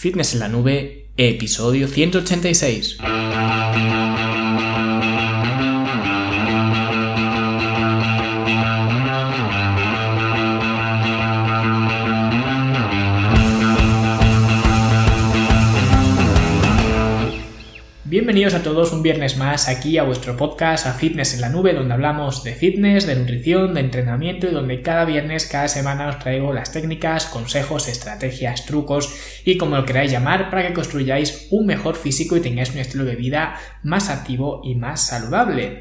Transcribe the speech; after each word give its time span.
Fitness 0.00 0.34
en 0.34 0.38
la 0.38 0.48
Nube, 0.48 1.08
episodio 1.16 1.88
186. 1.88 2.98
Bienvenidos 18.28 18.60
a 18.60 18.62
todos 18.62 18.92
un 18.92 19.02
viernes 19.02 19.38
más 19.38 19.70
aquí 19.70 19.96
a 19.96 20.02
vuestro 20.02 20.36
podcast 20.36 20.86
a 20.86 20.92
Fitness 20.92 21.32
en 21.32 21.40
la 21.40 21.48
Nube, 21.48 21.72
donde 21.72 21.94
hablamos 21.94 22.44
de 22.44 22.52
fitness, 22.52 23.06
de 23.06 23.16
nutrición, 23.16 23.72
de 23.72 23.80
entrenamiento 23.80 24.46
y 24.46 24.50
donde 24.50 24.82
cada 24.82 25.06
viernes, 25.06 25.46
cada 25.46 25.66
semana 25.66 26.10
os 26.10 26.18
traigo 26.18 26.52
las 26.52 26.70
técnicas, 26.70 27.24
consejos, 27.24 27.88
estrategias, 27.88 28.66
trucos 28.66 29.40
y 29.46 29.56
como 29.56 29.76
lo 29.76 29.86
queráis 29.86 30.12
llamar 30.12 30.50
para 30.50 30.68
que 30.68 30.74
construyáis 30.74 31.48
un 31.50 31.64
mejor 31.64 31.96
físico 31.96 32.36
y 32.36 32.40
tengáis 32.40 32.70
un 32.72 32.80
estilo 32.80 33.06
de 33.06 33.16
vida 33.16 33.58
más 33.82 34.10
activo 34.10 34.60
y 34.62 34.74
más 34.74 35.06
saludable. 35.06 35.80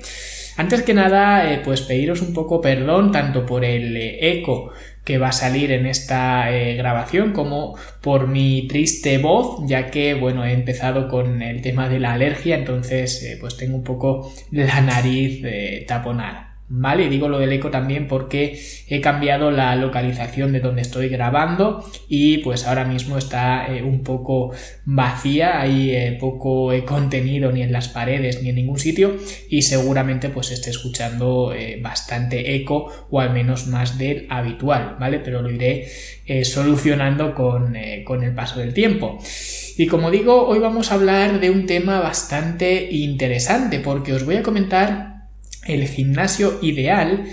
Antes 0.56 0.84
que 0.84 0.94
nada, 0.94 1.52
eh, 1.52 1.62
pues 1.66 1.82
pediros 1.82 2.22
un 2.22 2.34
poco 2.34 2.62
perdón 2.62 3.12
tanto 3.12 3.46
por 3.46 3.66
el 3.66 3.98
eh, 3.98 4.40
eco 4.40 4.72
que 5.08 5.18
va 5.18 5.30
a 5.30 5.32
salir 5.32 5.72
en 5.72 5.86
esta 5.86 6.52
eh, 6.52 6.76
grabación 6.76 7.32
como 7.32 7.78
por 8.02 8.28
mi 8.28 8.68
triste 8.68 9.20
voz 9.20 9.66
ya 9.66 9.90
que 9.90 10.16
bueno 10.16 10.44
he 10.44 10.52
empezado 10.52 11.08
con 11.08 11.42
el 11.42 11.62
tema 11.62 11.88
de 11.88 12.02
la 12.02 12.12
alergia 12.12 12.58
entonces 12.58 13.38
pues 13.40 13.56
tengo 13.56 13.78
un 13.78 13.86
poco 13.86 14.30
la 14.52 14.82
nariz 14.82 15.42
taponada 15.88 16.47
¿vale? 16.70 17.10
Digo 17.10 17.30
lo 17.30 17.40
del 17.40 17.54
eco 17.54 17.70
también 17.72 18.08
porque 18.08 18.60
he 18.88 19.00
cambiado 19.00 19.52
la 19.52 19.76
localización 19.76 20.52
de 20.52 20.60
donde 20.60 20.82
estoy 20.82 21.08
grabando 21.08 21.84
y 22.10 22.40
pues 22.40 22.68
ahora 22.68 22.84
mismo 22.84 23.18
está 23.18 23.68
eh, 23.74 23.84
un 23.84 24.04
poco 24.04 24.52
vacía, 24.86 25.62
hay 25.62 25.92
eh, 25.92 26.18
poco 26.20 26.74
eh, 26.74 26.84
contenido 26.84 27.52
ni 27.52 27.62
en 27.62 27.72
las 27.72 27.88
paredes 27.88 28.42
ni 28.44 28.50
en 28.50 28.56
ningún 28.56 28.80
sitio 28.80 29.16
y 29.50 29.62
seguramente 29.62 30.30
pues 30.30 30.52
esté 30.52 30.70
escuchando 30.70 31.54
bastante 31.82 32.56
eco 32.56 33.08
o 33.10 33.20
al 33.20 33.34
menos 33.34 33.68
más 33.68 33.98
del 33.98 34.28
habitual, 34.30 34.98
¿vale? 35.00 35.20
Pero 35.20 35.42
lo 35.42 35.50
iré 35.50 35.88
solucionando 36.44 37.34
con, 37.34 37.76
con 38.04 38.24
el 38.24 38.34
paso 38.34 38.60
del 38.60 38.74
tiempo. 38.74 39.20
Y 39.78 39.88
como 39.88 40.12
digo, 40.12 40.48
hoy 40.48 40.60
vamos 40.60 40.92
a 40.92 40.96
hablar 40.96 41.40
de 41.40 41.50
un 41.50 41.66
tema 41.66 42.00
bastante 42.00 42.90
interesante 42.92 43.80
porque 43.80 44.14
os 44.14 44.26
voy 44.26 44.36
a 44.36 44.44
comentar 44.44 45.17
el 45.68 45.88
gimnasio 45.88 46.60
ideal, 46.62 47.26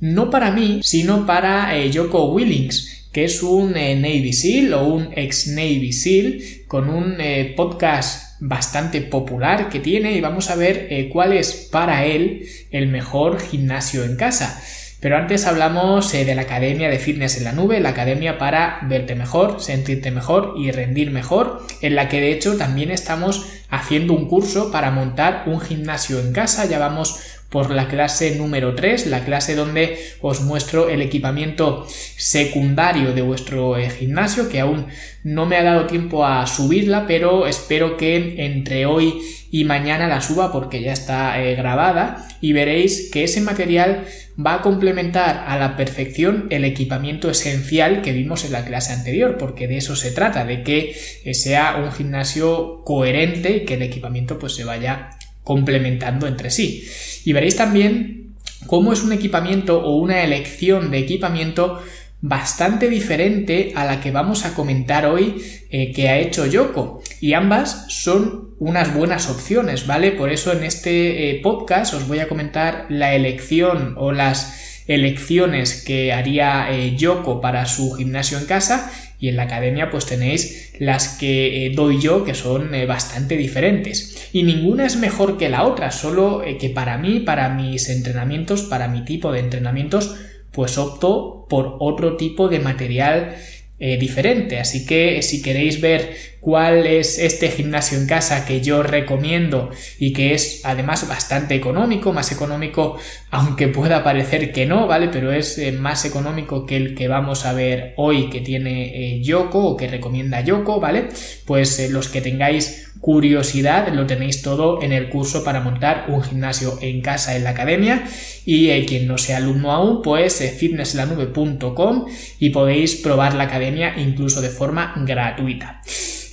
no 0.00 0.30
para 0.30 0.50
mí, 0.50 0.80
sino 0.82 1.26
para 1.26 1.76
eh, 1.76 1.90
Joko 1.94 2.32
Willings, 2.32 3.08
que 3.12 3.24
es 3.24 3.42
un 3.42 3.76
eh, 3.76 3.94
Navy 3.94 4.32
SEAL 4.32 4.74
o 4.74 4.86
un 4.86 5.10
ex 5.14 5.48
Navy 5.48 5.92
SEAL 5.92 6.38
con 6.66 6.88
un 6.88 7.20
eh, 7.20 7.52
podcast 7.56 8.40
bastante 8.40 9.00
popular 9.02 9.68
que 9.68 9.78
tiene 9.78 10.14
y 10.14 10.20
vamos 10.20 10.50
a 10.50 10.56
ver 10.56 11.08
cuál 11.12 11.32
es 11.32 11.68
para 11.70 12.04
él 12.06 12.44
el 12.72 12.88
mejor 12.88 13.40
gimnasio 13.40 14.02
en 14.02 14.16
casa. 14.16 14.60
Pero 15.02 15.16
antes 15.16 15.48
hablamos 15.48 16.12
de 16.12 16.32
la 16.32 16.42
Academia 16.42 16.88
de 16.88 17.00
Fitness 17.00 17.36
en 17.36 17.42
la 17.42 17.52
Nube, 17.52 17.80
la 17.80 17.88
academia 17.88 18.38
para 18.38 18.78
verte 18.84 19.16
mejor, 19.16 19.60
sentirte 19.60 20.12
mejor 20.12 20.54
y 20.56 20.70
rendir 20.70 21.10
mejor, 21.10 21.60
en 21.80 21.96
la 21.96 22.08
que 22.08 22.20
de 22.20 22.30
hecho 22.30 22.56
también 22.56 22.92
estamos 22.92 23.44
haciendo 23.68 24.12
un 24.12 24.28
curso 24.28 24.70
para 24.70 24.92
montar 24.92 25.42
un 25.46 25.60
gimnasio 25.60 26.20
en 26.20 26.32
casa, 26.32 26.66
ya 26.66 26.78
vamos 26.78 27.18
por 27.52 27.70
la 27.70 27.86
clase 27.86 28.34
número 28.34 28.74
3, 28.74 29.06
la 29.06 29.24
clase 29.24 29.54
donde 29.54 29.98
os 30.22 30.40
muestro 30.40 30.88
el 30.88 31.02
equipamiento 31.02 31.86
secundario 32.16 33.12
de 33.12 33.20
vuestro 33.20 33.76
eh, 33.76 33.90
gimnasio, 33.90 34.48
que 34.48 34.58
aún 34.58 34.86
no 35.22 35.44
me 35.44 35.56
ha 35.56 35.62
dado 35.62 35.86
tiempo 35.86 36.24
a 36.26 36.46
subirla, 36.46 37.06
pero 37.06 37.46
espero 37.46 37.98
que 37.98 38.44
entre 38.44 38.86
hoy 38.86 39.20
y 39.50 39.64
mañana 39.64 40.08
la 40.08 40.22
suba 40.22 40.50
porque 40.50 40.80
ya 40.80 40.94
está 40.94 41.42
eh, 41.42 41.54
grabada 41.54 42.26
y 42.40 42.54
veréis 42.54 43.10
que 43.12 43.24
ese 43.24 43.42
material 43.42 44.06
va 44.34 44.54
a 44.54 44.62
complementar 44.62 45.44
a 45.46 45.58
la 45.58 45.76
perfección 45.76 46.46
el 46.48 46.64
equipamiento 46.64 47.30
esencial 47.30 48.00
que 48.00 48.12
vimos 48.12 48.46
en 48.46 48.52
la 48.52 48.64
clase 48.64 48.94
anterior, 48.94 49.36
porque 49.38 49.68
de 49.68 49.76
eso 49.76 49.94
se 49.94 50.10
trata, 50.10 50.46
de 50.46 50.62
que 50.62 50.96
eh, 51.24 51.34
sea 51.34 51.76
un 51.84 51.92
gimnasio 51.92 52.82
coherente 52.82 53.58
y 53.58 53.64
que 53.66 53.74
el 53.74 53.82
equipamiento 53.82 54.38
pues 54.38 54.54
se 54.54 54.64
vaya 54.64 55.10
complementando 55.44 56.26
entre 56.26 56.50
sí. 56.50 56.88
Y 57.24 57.32
veréis 57.32 57.56
también 57.56 58.34
cómo 58.66 58.92
es 58.92 59.02
un 59.02 59.12
equipamiento 59.12 59.82
o 59.82 59.96
una 59.96 60.22
elección 60.22 60.90
de 60.90 60.98
equipamiento 60.98 61.82
bastante 62.22 62.88
diferente 62.88 63.72
a 63.74 63.84
la 63.84 64.00
que 64.00 64.12
vamos 64.12 64.44
a 64.44 64.54
comentar 64.54 65.06
hoy 65.06 65.42
eh, 65.70 65.92
que 65.92 66.08
ha 66.08 66.18
hecho 66.18 66.46
Yoko. 66.46 67.02
Y 67.20 67.34
ambas 67.34 67.86
son 67.88 68.54
unas 68.60 68.94
buenas 68.94 69.28
opciones, 69.28 69.86
¿vale? 69.88 70.12
Por 70.12 70.30
eso 70.30 70.52
en 70.52 70.62
este 70.62 71.30
eh, 71.30 71.40
podcast 71.42 71.94
os 71.94 72.06
voy 72.06 72.20
a 72.20 72.28
comentar 72.28 72.86
la 72.88 73.14
elección 73.14 73.96
o 73.98 74.12
las 74.12 74.82
elecciones 74.86 75.82
que 75.82 76.12
haría 76.12 76.68
eh, 76.70 76.96
Yoko 76.96 77.40
para 77.40 77.66
su 77.66 77.92
gimnasio 77.92 78.38
en 78.38 78.46
casa 78.46 78.92
y 79.22 79.28
en 79.28 79.36
la 79.36 79.44
academia 79.44 79.88
pues 79.88 80.04
tenéis 80.04 80.72
las 80.80 81.16
que 81.16 81.64
eh, 81.64 81.70
doy 81.70 82.00
yo 82.00 82.24
que 82.24 82.34
son 82.34 82.74
eh, 82.74 82.86
bastante 82.86 83.36
diferentes. 83.36 84.28
Y 84.32 84.42
ninguna 84.42 84.84
es 84.84 84.96
mejor 84.96 85.38
que 85.38 85.48
la 85.48 85.62
otra 85.62 85.92
solo 85.92 86.42
eh, 86.42 86.58
que 86.58 86.70
para 86.70 86.98
mí 86.98 87.20
para 87.20 87.48
mis 87.48 87.88
entrenamientos 87.88 88.62
para 88.62 88.88
mi 88.88 89.04
tipo 89.04 89.30
de 89.30 89.38
entrenamientos 89.38 90.16
pues 90.50 90.76
opto 90.76 91.46
por 91.48 91.76
otro 91.78 92.16
tipo 92.16 92.48
de 92.48 92.58
material 92.58 93.36
diferente. 93.78 94.60
Así 94.60 94.86
que 94.86 95.22
si 95.22 95.42
queréis 95.42 95.80
ver 95.80 96.14
cuál 96.42 96.88
es 96.88 97.20
este 97.20 97.48
gimnasio 97.52 97.96
en 97.96 98.08
casa 98.08 98.44
que 98.44 98.60
yo 98.60 98.82
recomiendo 98.82 99.70
y 100.00 100.12
que 100.12 100.34
es 100.34 100.62
además 100.64 101.06
bastante 101.06 101.54
económico, 101.54 102.12
más 102.12 102.32
económico 102.32 102.98
aunque 103.30 103.68
pueda 103.68 104.02
parecer 104.02 104.50
que 104.50 104.66
no, 104.66 104.88
¿vale? 104.88 105.06
Pero 105.06 105.30
es 105.30 105.56
eh, 105.58 105.70
más 105.70 106.04
económico 106.04 106.66
que 106.66 106.76
el 106.76 106.96
que 106.96 107.06
vamos 107.06 107.46
a 107.46 107.52
ver 107.52 107.94
hoy 107.96 108.28
que 108.28 108.40
tiene 108.40 108.86
eh, 108.86 109.22
Yoko 109.22 109.60
o 109.60 109.76
que 109.76 109.86
recomienda 109.86 110.40
Yoko, 110.40 110.80
¿vale? 110.80 111.10
Pues 111.46 111.78
eh, 111.78 111.88
los 111.88 112.08
que 112.08 112.20
tengáis 112.20 112.90
curiosidad 113.00 113.86
lo 113.94 114.06
tenéis 114.08 114.42
todo 114.42 114.82
en 114.82 114.90
el 114.90 115.10
curso 115.10 115.44
para 115.44 115.60
montar 115.60 116.06
un 116.08 116.24
gimnasio 116.24 116.76
en 116.80 117.02
casa 117.02 117.36
en 117.36 117.44
la 117.44 117.50
academia 117.50 118.02
y 118.44 118.84
quien 118.86 119.06
no 119.06 119.16
sea 119.16 119.36
alumno 119.36 119.70
aún 119.70 120.02
pues 120.02 120.40
fitnesslanube.com 120.58 122.06
y 122.40 122.50
podéis 122.50 122.96
probar 122.96 123.34
la 123.34 123.44
academia 123.44 123.94
incluso 123.96 124.40
de 124.40 124.50
forma 124.50 124.92
gratuita. 125.06 125.80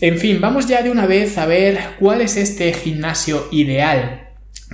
En 0.02 0.18
fin, 0.18 0.40
vamos 0.40 0.66
ya 0.66 0.82
de 0.82 0.92
una 0.92 1.06
vez 1.06 1.38
a 1.38 1.46
ver 1.46 1.78
cuál 2.00 2.22
es 2.22 2.38
este 2.38 2.72
gimnasio 2.72 3.50
ideal 3.52 4.30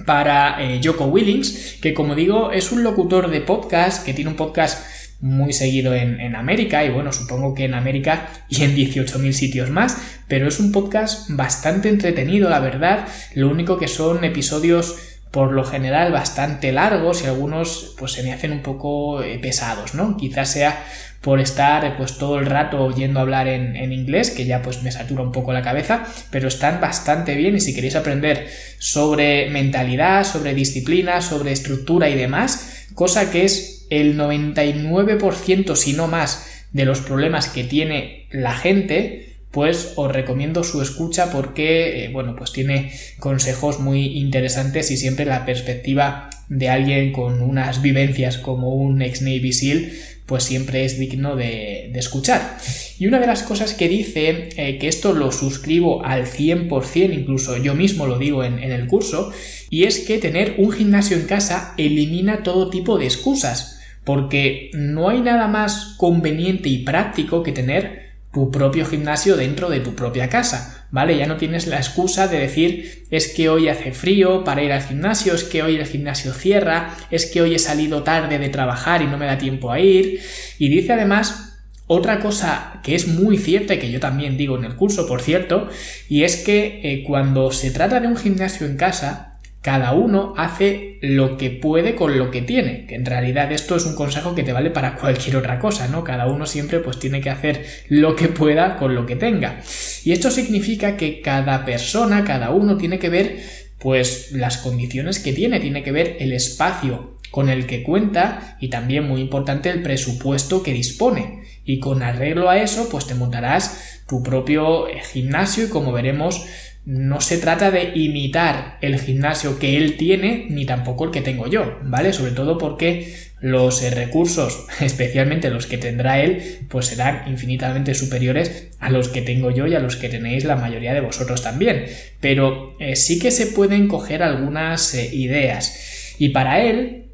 para 0.06 0.62
eh, 0.62 0.80
Joko 0.84 1.06
Willings, 1.06 1.78
que 1.82 1.96
como 1.96 2.14
digo 2.14 2.52
es 2.52 2.72
un 2.72 2.84
locutor 2.84 3.32
de 3.32 3.42
podcast 3.42 4.06
que 4.06 4.14
tiene 4.14 4.30
un 4.30 4.38
podcast 4.38 4.86
muy 5.22 5.52
seguido 5.54 5.96
en, 5.96 6.36
América 6.36 6.86
y 6.86 6.92
bueno, 6.92 7.12
supongo 7.12 7.56
que 7.56 7.64
en 7.64 7.74
América 7.74 8.30
y 8.50 8.64
en 8.64 8.76
18.000 8.76 9.32
sitios 9.32 9.72
más, 9.72 9.98
pero 10.28 10.48
es 10.48 10.60
un 10.60 10.72
podcast 10.72 11.30
bastante 11.32 11.90
entretenido, 11.90 12.48
la 12.48 12.60
verdad, 12.60 13.08
lo 13.34 13.50
único 13.50 13.80
que 13.80 13.88
son 13.88 14.24
episodios 14.26 14.96
por 15.32 15.54
lo 15.54 15.66
general 15.66 16.12
bastante 16.12 16.72
largos 16.72 17.24
y 17.24 17.26
algunos 17.26 17.96
pues 17.98 18.12
se 18.12 18.24
me 18.24 18.32
hacen 18.32 18.52
un 18.52 18.62
poco 18.62 19.24
eh, 19.24 19.40
pesados, 19.40 19.96
¿no? 19.96 20.16
Quizás 20.18 20.52
sea 20.52 20.86
por 21.26 21.42
estar 21.42 21.98
pues 21.98 22.20
todo 22.20 22.38
el 22.38 22.46
rato 22.46 22.84
oyendo 22.84 23.20
hablar 23.20 23.48
en, 23.48 23.92
inglés, 23.92 24.30
que 24.30 24.46
ya 24.46 24.62
pues 24.62 24.84
me 24.84 24.92
satura 24.92 25.24
un 25.24 25.32
poco 25.32 25.54
la 25.54 25.64
cabeza, 25.64 26.06
pero 26.30 26.48
están 26.48 26.80
bastante 26.80 27.34
bien. 27.34 27.56
Y 27.56 27.62
si 27.62 27.74
queréis 27.74 27.96
aprender 27.96 28.48
sobre 28.78 29.50
mentalidad, 29.50 30.24
sobre 30.24 30.54
disciplina, 30.54 31.22
sobre 31.22 31.52
estructura 31.52 32.10
y 32.10 32.16
demás, 32.16 32.86
cosa 32.94 33.32
que 33.32 33.44
es 33.44 33.88
el 33.90 34.20
99% 34.20 35.76
si 35.76 35.94
no 35.94 36.06
más 36.06 36.46
de 36.74 36.86
los 36.86 37.00
problemas 37.00 37.48
que 37.48 37.64
tiene 37.64 38.28
la 38.30 38.54
gente, 38.54 39.40
pues 39.50 39.94
os 39.96 40.12
recomiendo 40.12 40.64
su 40.64 40.80
escucha 40.84 41.32
porque, 41.32 42.06
eh, 42.06 42.10
bueno, 42.10 42.36
pues 42.36 42.52
tiene 42.52 42.92
consejos 43.18 43.80
muy 43.80 44.20
interesantes 44.20 44.92
y 44.92 44.98
siempre 44.98 45.26
la 45.26 45.44
perspectiva 45.44 46.30
de 46.50 46.70
alguien 46.70 47.12
con 47.12 47.42
unas 47.42 47.82
vivencias 47.82 48.38
como 48.38 48.76
un 48.76 49.02
ex 49.02 49.24
Navy 49.24 49.54
SEAL 49.54 49.92
pues 50.26 50.44
siempre 50.44 50.86
es 50.86 50.98
digno 50.98 51.36
de, 51.36 51.92
escuchar. 51.96 52.58
Y 52.98 53.08
una 53.08 53.20
de 53.20 53.28
las 53.28 53.44
cosas 53.44 53.74
que 53.74 53.88
dice, 53.88 54.50
eh, 54.58 54.78
que 54.80 54.88
esto 54.88 55.14
lo 55.14 55.32
suscribo 55.32 56.04
al 56.04 56.26
100%, 56.26 57.14
incluso 57.14 57.58
yo 57.58 57.76
mismo 57.76 58.08
lo 58.08 58.18
digo 58.18 58.44
en, 58.44 58.60
en 58.60 58.72
el 58.72 58.88
curso, 58.88 59.32
y 59.70 59.84
es 59.84 60.00
que 60.00 60.18
tener 60.18 60.56
un 60.58 60.72
gimnasio 60.72 61.18
en 61.18 61.26
casa 61.26 61.74
elimina 61.78 62.44
todo 62.44 62.70
tipo 62.70 62.98
de 62.98 63.06
excusas, 63.06 63.80
porque 64.04 64.72
no 64.74 65.10
hay 65.10 65.22
nada 65.22 65.48
más 65.48 65.96
conveniente 65.98 66.70
y 66.70 66.80
práctico 66.80 67.44
que 67.44 67.52
tener 67.52 68.06
tu 68.34 68.52
propio 68.52 68.86
gimnasio 68.86 69.38
dentro 69.38 69.70
de 69.70 69.80
tu 69.80 69.96
propia 69.96 70.28
casa, 70.28 70.85
¿vale? 70.96 71.18
Ya 71.18 71.28
no 71.28 71.36
tienes 71.36 71.68
la 71.68 71.76
excusa 71.76 72.30
de 72.30 72.40
decir 72.40 73.04
es 73.12 73.28
que 73.28 73.50
hoy 73.50 73.68
hace 73.68 73.92
frío 73.92 74.46
para 74.46 74.64
ir 74.64 74.72
al 74.72 74.82
gimnasio, 74.82 75.36
es 75.36 75.44
que 75.44 75.62
hoy 75.62 75.76
el 75.76 75.86
gimnasio 75.86 76.32
cierra, 76.32 76.96
es 77.12 77.26
que 77.26 77.42
hoy 77.42 77.54
he 77.54 77.60
salido 77.60 78.02
tarde 78.02 78.40
de 78.40 78.48
trabajar 78.48 79.02
y 79.02 79.08
no 79.08 79.18
me 79.18 79.26
da 79.26 79.38
tiempo 79.38 79.74
a 79.74 79.80
ir. 79.82 80.22
Y 80.58 80.70
dice 80.70 80.94
además 80.94 81.52
Otra 81.88 82.20
cosa 82.20 82.80
que 82.82 82.96
es 82.96 83.08
muy 83.08 83.38
cierta 83.38 83.76
y 83.76 83.80
que 83.80 83.92
yo 83.92 84.00
también 84.00 84.38
digo 84.38 84.58
en 84.58 84.64
el 84.64 84.76
curso, 84.76 85.06
por 85.06 85.22
cierto, 85.22 85.70
y 86.10 86.24
es 86.24 86.38
que 86.38 86.80
eh, 86.82 87.04
cuando 87.06 87.52
se 87.52 87.70
trata 87.70 88.00
de 88.00 88.08
un 88.08 88.18
gimnasio 88.18 88.66
en 88.66 88.76
casa, 88.76 89.35
cada 89.66 89.94
uno 89.94 90.36
hace 90.38 91.00
lo 91.02 91.38
que 91.38 91.50
puede 91.50 91.96
con 91.96 92.20
lo 92.20 92.30
que 92.30 92.44
tiene, 92.44 92.86
que 92.86 92.94
en 92.94 93.04
realidad 93.04 93.52
esto 93.52 93.76
es 93.76 93.88
un 93.88 93.96
consejo 93.96 94.36
que 94.36 94.44
te 94.44 94.54
vale 94.54 94.70
para 94.70 94.96
cualquier 95.00 95.38
otra 95.38 95.58
cosa, 95.58 95.88
¿no? 95.88 96.04
Cada 96.04 96.28
uno 96.28 96.46
siempre 96.46 96.82
pues 96.82 97.00
tiene 97.00 97.20
que 97.20 97.32
hacer 97.32 97.66
lo 97.90 98.16
que 98.16 98.28
pueda 98.28 98.78
con 98.78 98.94
lo 98.94 99.08
que 99.08 99.16
tenga. 99.16 99.62
Y 100.04 100.12
esto 100.12 100.30
significa 100.30 100.98
que 100.98 101.20
cada 101.20 101.66
persona, 101.66 102.24
cada 102.24 102.52
uno 102.52 102.78
tiene 102.78 103.00
que 103.00 103.10
ver 103.10 103.40
pues 103.80 104.34
las 104.34 104.58
condiciones 104.58 105.18
que 105.18 105.34
tiene, 105.34 105.60
tiene 105.60 105.82
que 105.82 105.92
ver 105.92 106.18
el 106.20 106.34
espacio 106.34 107.18
con 107.32 107.50
el 107.50 107.66
que 107.66 107.82
cuenta 107.82 108.58
y 108.60 108.68
también 108.70 109.08
muy 109.08 109.20
importante 109.20 109.72
el 109.72 109.82
presupuesto 109.82 110.62
que 110.62 110.74
dispone. 110.74 111.42
Y 111.66 111.80
con 111.80 112.04
arreglo 112.04 112.52
a 112.52 112.60
eso, 112.60 112.88
pues 112.88 113.08
te 113.08 113.16
montarás 113.16 114.04
tu 114.08 114.22
propio 114.22 114.88
eh, 114.88 115.02
gimnasio 115.12 115.66
y 115.66 115.70
como 115.70 115.92
veremos, 115.92 116.46
no 116.86 117.20
se 117.20 117.40
trata 117.40 117.72
de 117.72 117.94
imitar 117.96 118.78
el 118.82 119.00
gimnasio 119.00 119.58
que 119.58 119.76
él 119.76 119.98
tiene 119.98 120.46
ni 120.50 120.66
tampoco 120.66 121.06
el 121.06 121.12
que 121.12 121.22
tengo 121.22 121.48
yo, 121.48 121.80
¿vale? 121.84 122.14
Sobre 122.14 122.32
todo 122.32 122.60
porque 122.60 123.16
los 123.42 123.82
eh, 123.82 123.90
recursos, 123.90 124.68
especialmente 124.80 125.50
los 125.50 125.66
que 125.66 125.80
tendrá 125.80 126.22
él, 126.22 126.60
pues 126.70 126.88
serán 126.88 127.24
infinitamente 127.28 127.96
superiores 127.96 128.70
a 128.80 128.92
los 128.92 129.10
que 129.10 129.24
tengo 129.24 129.50
yo 129.50 129.66
y 129.66 129.74
a 129.74 129.80
los 129.80 129.96
que 129.96 130.10
tenéis 130.10 130.46
la 130.46 130.56
mayoría 130.56 130.94
de 130.94 131.02
vosotros 131.02 131.42
también. 131.42 131.86
Pero 132.20 132.76
eh, 132.80 132.96
sí 132.96 133.18
que 133.18 133.32
se 133.32 133.48
pueden 133.48 133.88
coger 133.88 134.22
algunas 134.22 134.94
eh, 134.94 135.10
ideas. 135.12 136.14
Y 136.20 136.30
para 136.30 136.62
él, 136.62 137.08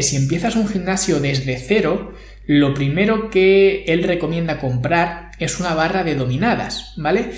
si 0.00 0.16
empiezas 0.16 0.54
un 0.54 0.68
gimnasio 0.68 1.18
desde 1.18 1.58
cero, 1.58 2.12
lo 2.46 2.74
primero 2.74 3.30
que 3.30 3.84
él 3.84 4.02
recomienda 4.02 4.58
comprar 4.58 5.30
es 5.38 5.60
una 5.60 5.74
barra 5.74 6.04
de 6.04 6.14
dominadas, 6.14 6.92
¿vale? 6.96 7.30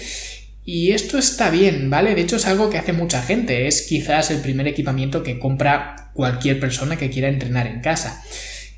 Y 0.64 0.92
esto 0.92 1.18
está 1.18 1.50
bien, 1.50 1.90
¿vale? 1.90 2.14
De 2.14 2.20
hecho 2.20 2.36
es 2.36 2.46
algo 2.46 2.70
que 2.70 2.78
hace 2.78 2.92
mucha 2.92 3.22
gente, 3.22 3.66
es 3.66 3.82
quizás 3.82 4.30
el 4.30 4.40
primer 4.40 4.68
equipamiento 4.68 5.22
que 5.22 5.38
compra 5.38 6.10
cualquier 6.12 6.60
persona 6.60 6.96
que 6.96 7.10
quiera 7.10 7.28
entrenar 7.28 7.66
en 7.66 7.80
casa. 7.80 8.22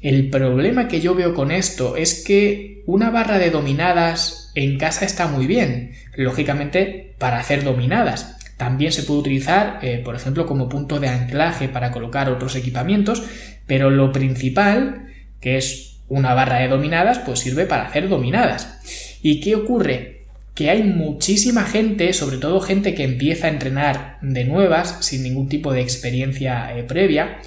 El 0.00 0.30
problema 0.30 0.88
que 0.88 1.00
yo 1.00 1.14
veo 1.14 1.34
con 1.34 1.50
esto 1.50 1.96
es 1.96 2.24
que 2.24 2.82
una 2.86 3.10
barra 3.10 3.38
de 3.38 3.50
dominadas 3.50 4.50
en 4.54 4.78
casa 4.78 5.04
está 5.04 5.28
muy 5.28 5.46
bien, 5.46 5.92
lógicamente 6.16 7.14
para 7.18 7.38
hacer 7.38 7.62
dominadas. 7.62 8.36
También 8.56 8.92
se 8.92 9.02
puede 9.02 9.20
utilizar, 9.20 9.78
eh, 9.82 10.00
por 10.04 10.14
ejemplo, 10.14 10.46
como 10.46 10.68
punto 10.68 11.00
de 11.00 11.08
anclaje 11.08 11.68
para 11.68 11.90
colocar 11.90 12.28
otros 12.28 12.54
equipamientos, 12.56 13.22
pero 13.66 13.90
lo 13.90 14.12
principal, 14.12 15.06
que 15.40 15.56
es 15.56 16.00
una 16.08 16.34
barra 16.34 16.58
de 16.58 16.68
dominadas, 16.68 17.18
pues 17.20 17.40
sirve 17.40 17.66
para 17.66 17.86
hacer 17.86 18.08
dominadas. 18.08 19.18
¿Y 19.22 19.40
qué 19.40 19.54
ocurre? 19.54 20.21
Que 20.54 20.70
hay 20.70 20.82
muchísima 20.82 21.64
gente, 21.64 22.12
sobre 22.12 22.36
todo 22.36 22.60
gente 22.60 22.94
que 22.94 23.04
empieza 23.04 23.46
a 23.46 23.50
entrenar 23.50 24.18
de 24.20 24.44
nuevas, 24.44 24.98
sin 25.00 25.22
ningún 25.22 25.48
tipo 25.48 25.72
de 25.72 25.80
experiencia 25.80 26.76
eh, 26.76 26.82
previa, 26.82 27.38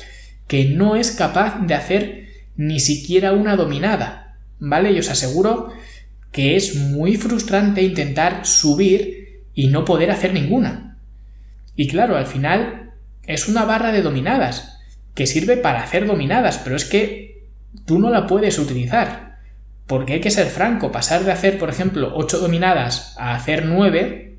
que 0.48 0.66
no 0.66 0.96
es 0.96 1.12
capaz 1.12 1.60
de 1.66 1.74
hacer 1.74 2.28
ni 2.56 2.80
siquiera 2.80 3.34
una 3.34 3.56
dominada, 3.56 4.38
¿vale? 4.60 4.92
Y 4.92 5.00
os 5.00 5.10
aseguro 5.10 5.72
que 6.32 6.56
es 6.56 6.76
muy 6.76 7.16
frustrante 7.18 7.82
intentar 7.82 8.46
subir 8.46 9.44
y 9.54 9.68
no 9.68 9.86
poder 9.86 10.12
hacer 10.12 10.34
ninguna. 10.34 10.98
Y 11.76 11.88
claro, 11.88 12.18
al 12.18 12.26
final 12.26 12.92
es 13.26 13.48
una 13.48 13.66
barra 13.66 13.92
de 13.92 14.02
dominadas, 14.02 14.80
que 15.14 15.28
sirve 15.28 15.58
para 15.58 15.84
hacer 15.84 16.08
dominadas, 16.08 16.60
pero 16.64 16.76
es 16.76 16.86
que 16.86 17.50
tú 17.86 18.00
no 18.00 18.10
la 18.10 18.28
puedes 18.28 18.60
utilizar. 18.60 19.35
Porque 19.88 20.14
hay 20.14 20.20
que 20.20 20.32
ser 20.32 20.48
franco, 20.48 20.92
pasar 20.92 21.24
de 21.24 21.32
hacer, 21.32 21.60
por 21.60 21.70
ejemplo, 21.70 22.12
8 22.16 22.40
dominadas 22.40 23.16
a 23.18 23.36
hacer 23.36 23.66
9, 23.66 24.38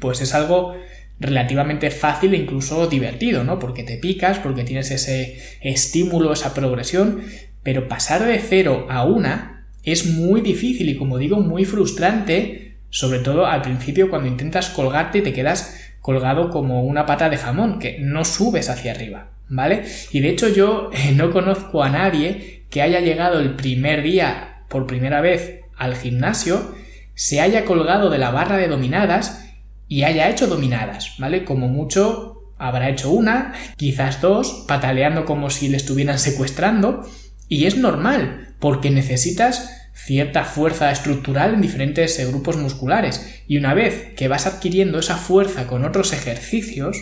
pues 0.00 0.20
es 0.20 0.34
algo 0.34 0.74
relativamente 1.20 1.90
fácil 1.90 2.34
e 2.34 2.38
incluso 2.38 2.88
divertido, 2.88 3.44
¿no? 3.44 3.58
Porque 3.58 3.84
te 3.84 3.96
picas, 3.96 4.38
porque 4.38 4.64
tienes 4.64 4.90
ese 4.90 5.38
estímulo, 5.60 6.32
esa 6.32 6.52
progresión, 6.52 7.22
pero 7.62 7.86
pasar 7.86 8.24
de 8.24 8.38
0 8.38 8.88
a 8.90 9.04
1 9.04 9.52
es 9.84 10.06
muy 10.06 10.40
difícil 10.40 10.88
y 10.88 10.96
como 10.96 11.18
digo, 11.18 11.38
muy 11.40 11.64
frustrante, 11.64 12.76
sobre 12.90 13.20
todo 13.20 13.46
al 13.46 13.62
principio 13.62 14.10
cuando 14.10 14.28
intentas 14.28 14.68
colgarte 14.68 15.18
y 15.18 15.22
te 15.22 15.32
quedas 15.32 15.78
colgado 16.00 16.50
como 16.50 16.82
una 16.82 17.06
pata 17.06 17.30
de 17.30 17.36
jamón, 17.36 17.78
que 17.78 17.98
no 18.00 18.24
subes 18.24 18.68
hacia 18.68 18.92
arriba, 18.92 19.30
¿vale? 19.48 19.84
Y 20.10 20.20
de 20.20 20.30
hecho 20.30 20.48
yo 20.48 20.90
no 21.14 21.30
conozco 21.30 21.84
a 21.84 21.90
nadie 21.90 22.64
que 22.68 22.82
haya 22.82 23.00
llegado 23.00 23.38
el 23.38 23.54
primer 23.54 24.02
día 24.02 24.51
por 24.72 24.86
primera 24.86 25.20
vez 25.20 25.60
al 25.76 25.94
gimnasio, 25.94 26.74
se 27.14 27.40
haya 27.40 27.66
colgado 27.66 28.08
de 28.08 28.18
la 28.18 28.30
barra 28.30 28.56
de 28.56 28.68
dominadas 28.68 29.44
y 29.86 30.04
haya 30.04 30.30
hecho 30.30 30.46
dominadas, 30.46 31.14
¿vale? 31.18 31.44
Como 31.44 31.68
mucho 31.68 32.54
habrá 32.56 32.88
hecho 32.88 33.10
una, 33.10 33.52
quizás 33.76 34.20
dos, 34.20 34.64
pataleando 34.66 35.26
como 35.26 35.50
si 35.50 35.68
le 35.68 35.76
estuvieran 35.76 36.18
secuestrando, 36.18 37.06
y 37.48 37.66
es 37.66 37.76
normal, 37.76 38.54
porque 38.58 38.90
necesitas 38.90 39.90
cierta 39.92 40.44
fuerza 40.44 40.90
estructural 40.90 41.54
en 41.54 41.60
diferentes 41.60 42.18
eh, 42.18 42.26
grupos 42.26 42.56
musculares, 42.56 43.42
y 43.46 43.58
una 43.58 43.74
vez 43.74 44.14
que 44.16 44.28
vas 44.28 44.46
adquiriendo 44.46 44.98
esa 45.00 45.16
fuerza 45.16 45.66
con 45.66 45.84
otros 45.84 46.14
ejercicios, 46.14 46.96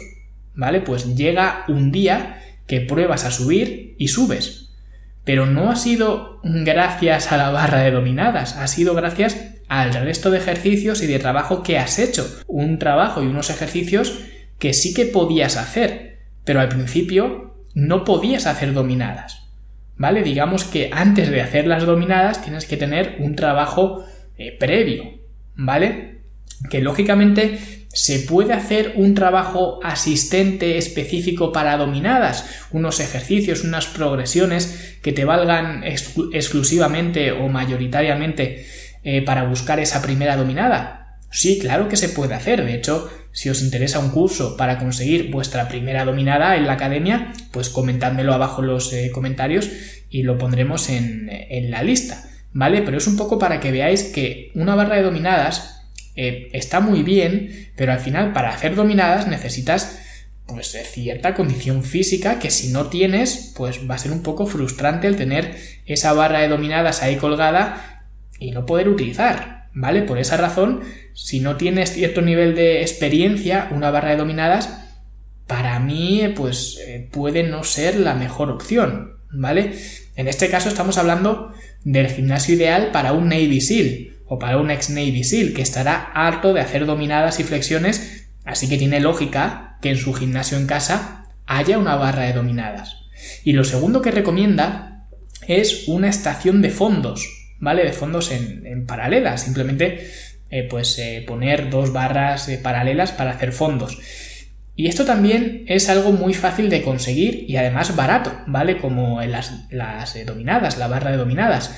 ¿vale? 0.55 0.81
Pues 0.81 1.14
llega 1.14 1.64
un 1.69 1.93
día 1.93 2.43
que 2.67 2.81
pruebas 2.81 3.25
a 3.25 3.31
subir 3.31 3.94
y 3.99 4.08
subes, 4.08 4.69
pero 5.25 5.46
no 5.46 5.70
ha 5.70 5.76
sido 5.76 6.40
gracias 6.43 7.32
a 7.32 7.37
la 7.37 7.50
barra 7.50 7.81
de 7.81 7.90
dominadas, 7.90 8.56
ha 8.56 8.67
sido 8.67 8.94
gracias 8.94 9.37
al 9.69 9.94
resto 9.94 10.31
de 10.31 10.38
ejercicios 10.38 11.02
y 11.02 11.06
de 11.06 11.19
trabajo 11.19 11.62
que 11.62 11.78
has 11.78 11.99
hecho. 11.99 12.26
Un 12.46 12.78
trabajo 12.78 13.22
y 13.22 13.26
unos 13.26 13.50
ejercicios 13.50 14.20
que 14.58 14.75
sí 14.75 14.93
que 14.94 15.06
podías 15.06 15.56
hacer, 15.56 16.19
pero 16.44 16.61
al 16.61 16.69
principio 16.69 17.55
no 17.75 18.05
podías 18.05 18.46
hacer 18.46 18.72
dominadas. 18.72 19.49
¿Vale? 19.96 20.22
Digamos 20.22 20.64
que 20.64 20.90
antes 20.93 21.31
de 21.31 21.43
hacer 21.43 21.67
las 21.67 21.84
dominadas 21.84 22.43
tienes 22.43 22.64
que 22.64 22.78
tener 22.78 23.17
un 23.19 23.37
trabajo 23.37 24.05
eh, 24.38 24.56
previo, 24.58 25.05
¿vale? 25.55 26.22
Que 26.70 26.81
lógicamente 26.81 27.80
se 27.93 28.21
puede 28.21 28.53
hacer 28.53 28.93
un 28.97 29.15
trabajo 29.15 29.81
asistente 29.83 30.79
específico 30.79 31.53
para 31.53 31.77
dominadas, 31.77 32.67
unos 32.71 33.01
ejercicios, 33.01 33.65
unas 33.65 33.87
progresiones 33.87 34.99
que 35.03 35.13
te 35.13 35.25
valgan 35.25 35.83
exclusivamente 35.85 37.33
o 37.33 37.49
mayoritariamente 37.49 38.67
eh, 39.03 39.23
para 39.23 39.45
buscar 39.45 39.81
esa 39.81 40.03
primera 40.03 40.37
dominada. 40.37 41.19
Sí, 41.33 41.59
claro 41.59 41.89
que 41.89 41.97
se 41.97 42.09
puede 42.09 42.35
hacer. 42.35 42.65
De 42.65 42.75
hecho, 42.75 43.11
si 43.33 43.51
os 43.51 43.63
interesa 43.63 43.99
un 43.99 44.11
curso 44.11 44.56
para 44.56 44.79
conseguir 44.79 45.31
vuestra 45.31 45.69
primera 45.69 46.05
dominada 46.05 46.56
en 46.56 46.67
la 46.67 46.75
academia, 46.75 47.32
pues 47.51 47.70
comentádmelo 47.70 48.32
abajo 48.32 48.63
en 48.63 48.69
los 48.69 48.93
eh, 48.93 49.11
comentarios 49.13 49.69
y 50.09 50.23
lo 50.23 50.39
pondremos 50.39 50.89
en, 50.91 51.29
en 51.29 51.70
la 51.70 51.82
lista. 51.82 52.25
¿Vale? 52.53 52.82
Pero 52.82 52.99
es 52.99 53.06
un 53.06 53.17
poco 53.17 53.39
para 53.39 53.61
que 53.61 53.70
veáis 53.70 54.05
que 54.05 54.51
una 54.55 54.75
barra 54.75 54.97
de 54.97 55.03
dominadas 55.03 55.80
eh, 56.22 56.50
está 56.53 56.81
muy 56.81 57.03
bien, 57.03 57.70
pero 57.77 57.93
al 57.93 57.98
final 57.98 58.34
para 58.34 58.50
hacer 58.50 58.74
dominadas 58.74 59.27
necesitas 59.27 59.98
pues 60.46 60.77
cierta 60.93 61.32
condición 61.34 61.82
física 61.82 62.39
que 62.39 62.50
si 62.50 62.69
no 62.69 62.89
tienes, 62.89 63.55
pues 63.56 63.89
va 63.89 63.94
a 63.94 63.98
ser 63.98 64.12
un 64.12 64.22
poco 64.22 64.44
frustrante 64.46 65.06
el 65.06 65.17
tener 65.17 65.56
esa 65.86 66.12
barra 66.12 66.41
de 66.41 66.48
dominadas 66.48 67.03
ahí 67.03 67.17
colgada 67.17 68.05
y 68.39 68.50
no 68.50 68.67
poder 68.67 68.91
utilizar, 68.91 69.69
¿vale? 69.72 70.03
Por 70.03 70.19
esa 70.19 70.36
razón, 70.36 70.82
si 71.15 71.41
no 71.41 71.56
tienes 71.56 71.94
cierto 71.94 72.20
nivel 72.20 72.55
de 72.55 72.82
experiencia, 72.82 73.70
una 73.70 73.91
barra 73.91 74.10
de 74.10 74.17
dominadas, 74.19 74.79
para 75.46 75.81
mí, 75.81 76.34
pues 76.36 76.79
eh, 76.86 77.08
puede 77.10 77.44
no 77.44 77.65
ser 77.65 77.96
la 77.98 78.15
mejor 78.15 78.50
opción, 78.50 79.17
¿vale? 79.32 79.72
En 80.17 80.29
este 80.29 80.50
caso 80.50 80.69
estamos 80.69 80.98
hablando 80.98 81.55
del 81.82 82.08
gimnasio 82.08 82.56
ideal 82.56 82.91
para 82.93 83.15
un 83.15 83.31
Navy 83.31 83.62
SEAL, 83.62 84.19
o 84.32 84.39
para 84.39 84.58
un 84.58 84.70
ex 84.70 84.91
Navy 84.91 85.25
SEAL 85.25 85.53
que 85.53 85.60
estará 85.60 86.13
harto 86.15 86.55
de 86.55 86.60
hacer 86.60 86.87
dominadas 86.87 87.41
y 87.41 87.43
flexiones, 87.44 88.29
así 88.44 88.69
que 88.69 88.79
tiene 88.79 89.01
lógica 89.01 89.77
que 89.82 89.91
en 89.91 89.96
su 89.96 90.15
gimnasio 90.15 90.56
en 90.56 90.69
casa 90.69 91.27
haya 91.46 91.79
una 91.79 91.96
barra 91.96 92.22
de 92.22 92.32
dominadas. 92.32 92.96
Y 93.43 93.55
lo 93.55 93.65
segundo 93.65 94.01
que 94.01 94.13
recomienda 94.13 95.08
es 95.49 95.89
una 95.89 96.08
estación 96.08 96.63
de 96.63 96.70
fondos, 96.70 97.27
¿vale? 97.58 97.82
De 97.82 97.93
fondos 97.93 98.31
en, 98.31 98.87
paralelas, 98.87 99.43
simplemente 99.43 100.08
eh, 100.49 100.63
pues 100.70 100.96
eh, 101.01 101.25
poner 101.27 101.69
dos 101.69 101.93
barras 101.93 102.49
eh, 102.49 102.58
paralelas 102.63 103.10
para 103.10 103.32
hacer 103.32 103.51
fondos. 103.51 103.99
Y 104.77 104.87
esto 104.87 105.05
también 105.05 105.65
es 105.67 105.89
algo 105.89 106.13
muy 106.13 106.34
fácil 106.34 106.70
de 106.70 106.82
conseguir 106.82 107.46
y 107.49 107.56
además 107.56 107.96
barato, 107.96 108.32
¿vale? 108.46 108.77
Como 108.79 109.20
en 109.20 109.32
las, 109.32 109.67
las 109.70 110.17
dominadas, 110.25 110.79
la 110.79 110.87
barra 110.87 111.10
de 111.10 111.17
dominadas. 111.17 111.75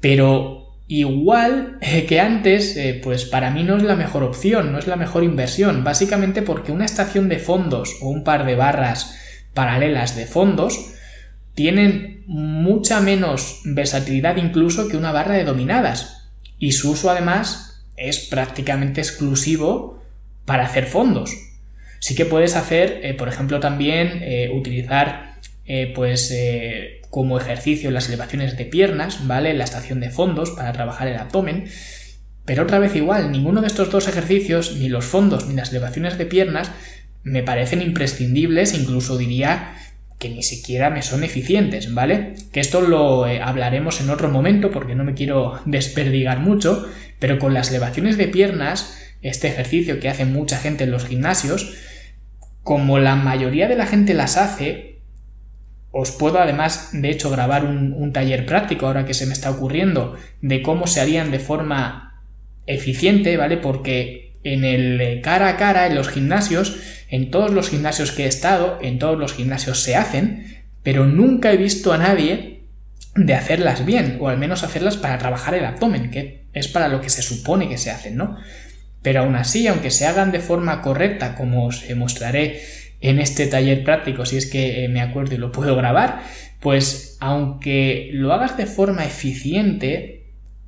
Pero 0.00 0.67
Igual 0.90 1.76
eh, 1.82 2.06
que 2.06 2.18
antes, 2.18 2.74
eh, 2.78 2.98
pues 3.02 3.26
para 3.26 3.50
mí 3.50 3.62
no 3.62 3.76
es 3.76 3.82
la 3.82 3.94
mejor 3.94 4.22
opción, 4.22 4.72
no 4.72 4.78
es 4.78 4.86
la 4.86 4.96
mejor 4.96 5.22
inversión, 5.22 5.84
básicamente 5.84 6.40
porque 6.40 6.72
una 6.72 6.86
estación 6.86 7.28
de 7.28 7.38
fondos 7.38 7.98
o 8.00 8.08
un 8.08 8.24
par 8.24 8.46
de 8.46 8.54
barras 8.54 9.14
paralelas 9.52 10.16
de 10.16 10.24
fondos 10.24 10.94
tienen 11.54 12.24
mucha 12.26 13.00
menos 13.00 13.60
versatilidad 13.66 14.36
incluso 14.36 14.88
que 14.88 14.96
una 14.96 15.12
barra 15.12 15.34
de 15.34 15.44
dominadas. 15.44 16.30
Y 16.58 16.72
su 16.72 16.92
uso 16.92 17.10
además 17.10 17.84
es 17.98 18.20
prácticamente 18.20 19.02
exclusivo 19.02 20.02
para 20.46 20.64
hacer 20.64 20.86
fondos. 20.86 21.30
Sí 21.98 22.14
que 22.14 22.24
puedes 22.24 22.56
hacer, 22.56 23.00
eh, 23.02 23.12
por 23.12 23.28
ejemplo, 23.28 23.60
también 23.60 24.22
utilizar 24.54 25.34
pues 25.94 26.32
como 27.10 27.38
ejercicio 27.38 27.90
las 27.90 28.08
elevaciones 28.08 28.56
de 28.56 28.64
piernas, 28.64 29.26
¿vale? 29.26 29.54
La 29.54 29.64
estación 29.64 30.00
de 30.00 30.10
fondos 30.10 30.50
para 30.50 30.72
trabajar 30.72 31.08
el 31.08 31.16
abdomen. 31.16 31.68
Pero 32.44 32.62
otra 32.62 32.78
vez 32.78 32.94
igual, 32.96 33.30
ninguno 33.30 33.60
de 33.60 33.66
estos 33.66 33.90
dos 33.90 34.08
ejercicios, 34.08 34.76
ni 34.76 34.88
los 34.88 35.04
fondos 35.04 35.46
ni 35.46 35.54
las 35.54 35.70
elevaciones 35.70 36.18
de 36.18 36.26
piernas, 36.26 36.70
me 37.22 37.42
parecen 37.42 37.82
imprescindibles, 37.82 38.74
incluso 38.74 39.18
diría 39.18 39.74
que 40.18 40.30
ni 40.30 40.42
siquiera 40.42 40.90
me 40.90 41.02
son 41.02 41.22
eficientes, 41.24 41.94
¿vale? 41.94 42.34
Que 42.52 42.60
esto 42.60 42.80
lo 42.80 43.24
hablaremos 43.24 44.00
en 44.00 44.10
otro 44.10 44.28
momento 44.28 44.70
porque 44.70 44.94
no 44.94 45.04
me 45.04 45.14
quiero 45.14 45.60
desperdigar 45.66 46.40
mucho, 46.40 46.86
pero 47.18 47.38
con 47.38 47.54
las 47.54 47.70
elevaciones 47.70 48.16
de 48.16 48.28
piernas, 48.28 48.98
este 49.22 49.48
ejercicio 49.48 50.00
que 50.00 50.08
hace 50.08 50.24
mucha 50.24 50.58
gente 50.58 50.84
en 50.84 50.90
los 50.90 51.04
gimnasios, 51.04 51.74
como 52.62 52.98
la 52.98 53.16
mayoría 53.16 53.68
de 53.68 53.76
la 53.76 53.86
gente 53.86 54.14
las 54.14 54.36
hace, 54.36 54.87
os 55.90 56.10
puedo 56.12 56.38
además, 56.38 56.90
de 56.92 57.10
hecho, 57.10 57.30
grabar 57.30 57.64
un, 57.64 58.12
taller 58.12 58.46
práctico 58.46 58.86
ahora 58.86 59.06
que 59.06 59.14
se 59.14 59.26
me 59.26 59.32
está 59.32 59.50
ocurriendo 59.50 60.16
de 60.42 60.62
cómo 60.62 60.86
se 60.86 61.00
harían 61.00 61.30
de 61.30 61.38
forma 61.38 62.22
eficiente, 62.66 63.36
¿vale? 63.36 63.56
Porque 63.56 64.36
en 64.44 64.64
el 64.64 65.20
cara 65.22 65.48
a 65.48 65.56
cara, 65.56 65.86
en 65.86 65.94
los 65.94 66.08
gimnasios, 66.08 66.76
en 67.08 67.30
todos 67.30 67.50
los 67.50 67.70
gimnasios 67.70 68.12
que 68.12 68.24
he 68.24 68.28
estado, 68.28 68.78
en 68.82 68.98
todos 68.98 69.18
los 69.18 69.32
gimnasios 69.32 69.80
se 69.80 69.96
hacen, 69.96 70.62
pero 70.82 71.06
nunca 71.06 71.52
he 71.52 71.56
visto 71.56 71.92
a 71.92 71.98
nadie 71.98 72.60
de 73.14 73.34
hacerlas 73.34 73.84
bien, 73.84 74.18
o 74.20 74.28
al 74.28 74.38
menos 74.38 74.62
hacerlas 74.62 74.96
para 74.96 75.18
trabajar 75.18 75.54
el 75.54 75.64
abdomen, 75.64 76.10
que 76.10 76.44
es 76.52 76.68
para 76.68 76.88
lo 76.88 77.00
que 77.00 77.10
se 77.10 77.22
supone 77.22 77.68
que 77.68 77.78
se 77.78 77.90
hacen, 77.90 78.16
¿no? 78.16 78.36
Pero 79.02 79.20
aún 79.20 79.36
así, 79.36 79.66
aunque 79.66 79.90
se 79.90 80.06
hagan 80.06 80.32
de 80.32 80.40
forma 80.40 80.82
correcta, 80.82 81.34
como 81.34 81.66
os 81.66 81.84
mostraré 81.96 82.60
en 83.00 83.20
este 83.20 83.46
taller 83.46 83.84
práctico, 83.84 84.26
si 84.26 84.36
es 84.36 84.46
que 84.46 84.84
eh, 84.84 84.88
me 84.88 85.00
acuerdo 85.00 85.34
y 85.34 85.38
lo 85.38 85.52
puedo 85.52 85.76
grabar, 85.76 86.22
pues 86.60 87.16
aunque 87.20 88.10
lo 88.12 88.32
hagas 88.32 88.56
de 88.56 88.66
forma 88.66 89.04
eficiente, 89.04 90.26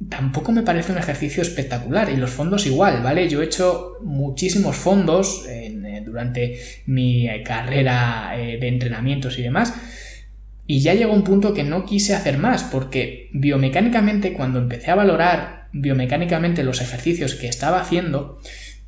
tampoco 0.08 0.52
me 0.52 0.62
parece 0.62 0.92
un 0.92 0.98
ejercicio 0.98 1.42
espectacular. 1.42 2.10
Y 2.10 2.16
los 2.16 2.30
fondos 2.30 2.66
igual, 2.66 3.02
¿vale? 3.02 3.28
Yo 3.28 3.42
he 3.42 3.46
hecho 3.46 3.96
muchísimos 4.02 4.76
fondos 4.76 5.44
eh, 5.48 6.02
durante 6.04 6.58
mi 6.86 7.28
eh, 7.28 7.42
carrera 7.42 8.32
de 8.36 8.68
entrenamientos 8.68 9.38
y 9.38 9.42
demás. 9.42 9.74
Y 10.66 10.80
ya 10.82 10.94
llegó 10.94 11.12
un 11.12 11.24
punto 11.24 11.52
que 11.52 11.64
no 11.64 11.84
quise 11.84 12.14
hacer 12.14 12.38
más, 12.38 12.62
porque 12.62 13.28
biomecánicamente 13.32 14.32
cuando 14.32 14.60
empecé 14.60 14.92
a 14.92 14.94
valorar 14.94 15.68
biomecánicamente 15.72 16.62
los 16.62 16.80
ejercicios 16.80 17.34
que 17.34 17.48
estaba 17.48 17.80
haciendo, 17.80 18.38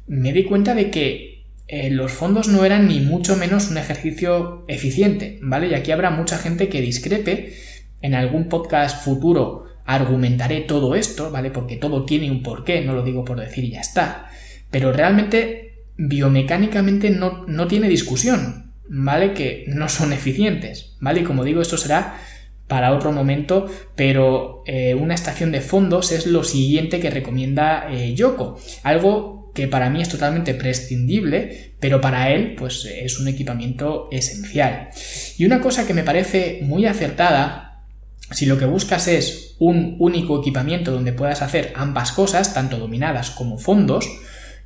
me 0.07 0.33
di 0.33 0.45
cuenta 0.45 0.77
de 0.77 0.91
que 0.91 1.32
eh, 1.69 1.91
los 1.91 2.13
fondos 2.13 2.49
no 2.49 2.65
eran 2.65 2.89
ni 2.89 3.01
mucho 3.01 3.37
menos 3.37 3.71
un 3.71 3.79
ejercicio 3.79 4.65
eficiente, 4.69 5.39
¿vale? 5.43 5.69
Y 5.69 5.75
aquí 5.75 5.91
habrá 5.91 6.11
mucha 6.11 6.39
gente 6.39 6.69
que 6.69 6.81
discrepe. 6.81 7.55
En 8.01 8.15
algún 8.15 8.49
podcast 8.49 9.05
futuro 9.05 9.67
argumentaré 9.85 10.61
todo 10.61 10.95
esto, 10.95 11.31
¿vale? 11.31 11.51
Porque 11.51 11.77
todo 11.77 12.05
tiene 12.05 12.31
un 12.31 12.43
porqué, 12.43 12.83
no 12.83 12.95
lo 12.95 13.03
digo 13.03 13.25
por 13.25 13.41
decir 13.41 13.65
y 13.65 13.71
ya 13.71 13.81
está. 13.81 14.29
Pero 14.71 14.93
realmente, 14.93 15.85
biomecánicamente 15.97 17.11
no, 17.11 17.45
no 17.47 17.69
tiene 17.69 17.89
discusión, 17.89 18.73
¿vale? 18.89 19.35
Que 19.35 19.65
no 19.69 19.89
son 19.89 20.13
eficientes, 20.13 20.97
¿vale? 21.01 21.21
Y 21.21 21.25
como 21.25 21.45
digo, 21.45 21.63
esto 21.63 21.77
será 21.77 22.19
para 22.69 22.95
otro 22.95 23.13
momento, 23.13 23.67
pero 23.95 24.63
eh, 24.67 24.95
una 24.95 25.15
estación 25.15 25.53
de 25.53 25.61
fondos 25.61 26.11
es 26.11 26.27
lo 26.27 26.43
siguiente 26.43 27.01
que 27.01 27.11
recomienda 27.11 27.87
eh, 27.91 28.15
Yoko. 28.15 28.59
Algo 28.83 29.42
que 29.55 29.69
para 29.69 29.91
mí 29.91 30.01
es 30.01 30.09
totalmente 30.09 30.55
prescindible, 30.55 31.75
pero 31.79 32.01
para 32.01 32.31
él 32.31 32.55
pues 32.57 32.85
es 32.87 33.19
un 33.19 33.29
equipamiento 33.29 34.09
esencial. 34.11 34.89
Y 35.37 35.45
una 35.45 35.61
cosa 35.61 35.87
que 35.87 35.95
me 35.95 36.05
parece 36.05 36.61
muy 36.63 36.87
acertada, 36.87 37.83
si 38.31 38.47
lo 38.47 38.59
que 38.59 38.65
buscas 38.65 39.09
es 39.09 39.57
un 39.59 39.97
único 39.99 40.41
equipamiento 40.41 40.91
donde 40.91 41.13
puedas 41.13 41.43
hacer 41.43 41.73
ambas 41.77 42.13
cosas, 42.13 42.55
tanto 42.55 42.79
dominadas 42.79 43.31
como 43.31 43.59
fondos, 43.59 44.09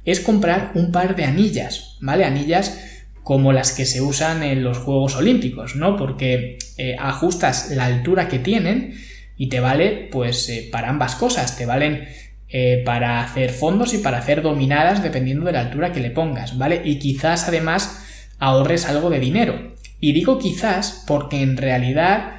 es 0.05 0.21
comprar 0.21 0.71
un 0.75 0.93
par 0.93 1.17
de 1.17 1.25
anillas, 1.25 1.97
¿vale? 2.01 2.25
Anillas 2.25 2.79
como 3.25 3.53
las 3.53 3.73
que 3.73 3.87
se 3.87 4.01
usan 4.01 4.45
en 4.45 4.63
los 4.63 4.79
Juegos 4.79 5.17
Olímpicos, 5.17 5.75
¿no? 5.75 5.97
Porque 5.97 6.59
eh, 6.79 6.95
ajustas 6.97 7.73
la 7.73 7.87
altura 7.87 8.29
que 8.29 8.39
tienen 8.39 8.95
y 9.37 9.49
te 9.49 9.59
vale 9.59 10.09
pues 10.13 10.49
eh, 10.49 10.69
para 10.71 10.91
ambas 10.91 11.17
cosas, 11.17 11.57
te 11.57 11.67
valen 11.67 12.07
eh, 12.49 12.83
para 12.85 13.23
hacer 13.23 13.51
fondos 13.51 13.93
y 13.95 13.99
para 13.99 14.19
hacer 14.19 14.43
dominadas 14.43 15.03
dependiendo 15.03 15.47
de 15.47 15.53
la 15.53 15.61
altura 15.61 15.93
que 15.93 16.01
le 16.01 16.11
pongas, 16.11 16.59
¿vale? 16.59 16.83
Y 16.85 16.99
quizás 16.99 17.49
además 17.49 18.05
ahorres 18.39 18.87
algo 18.87 19.11
de 19.11 19.21
dinero. 19.21 19.73
Y 19.99 20.13
digo 20.13 20.39
quizás 20.39 21.05
porque 21.07 21.43
en 21.43 21.57
realidad 21.57 22.37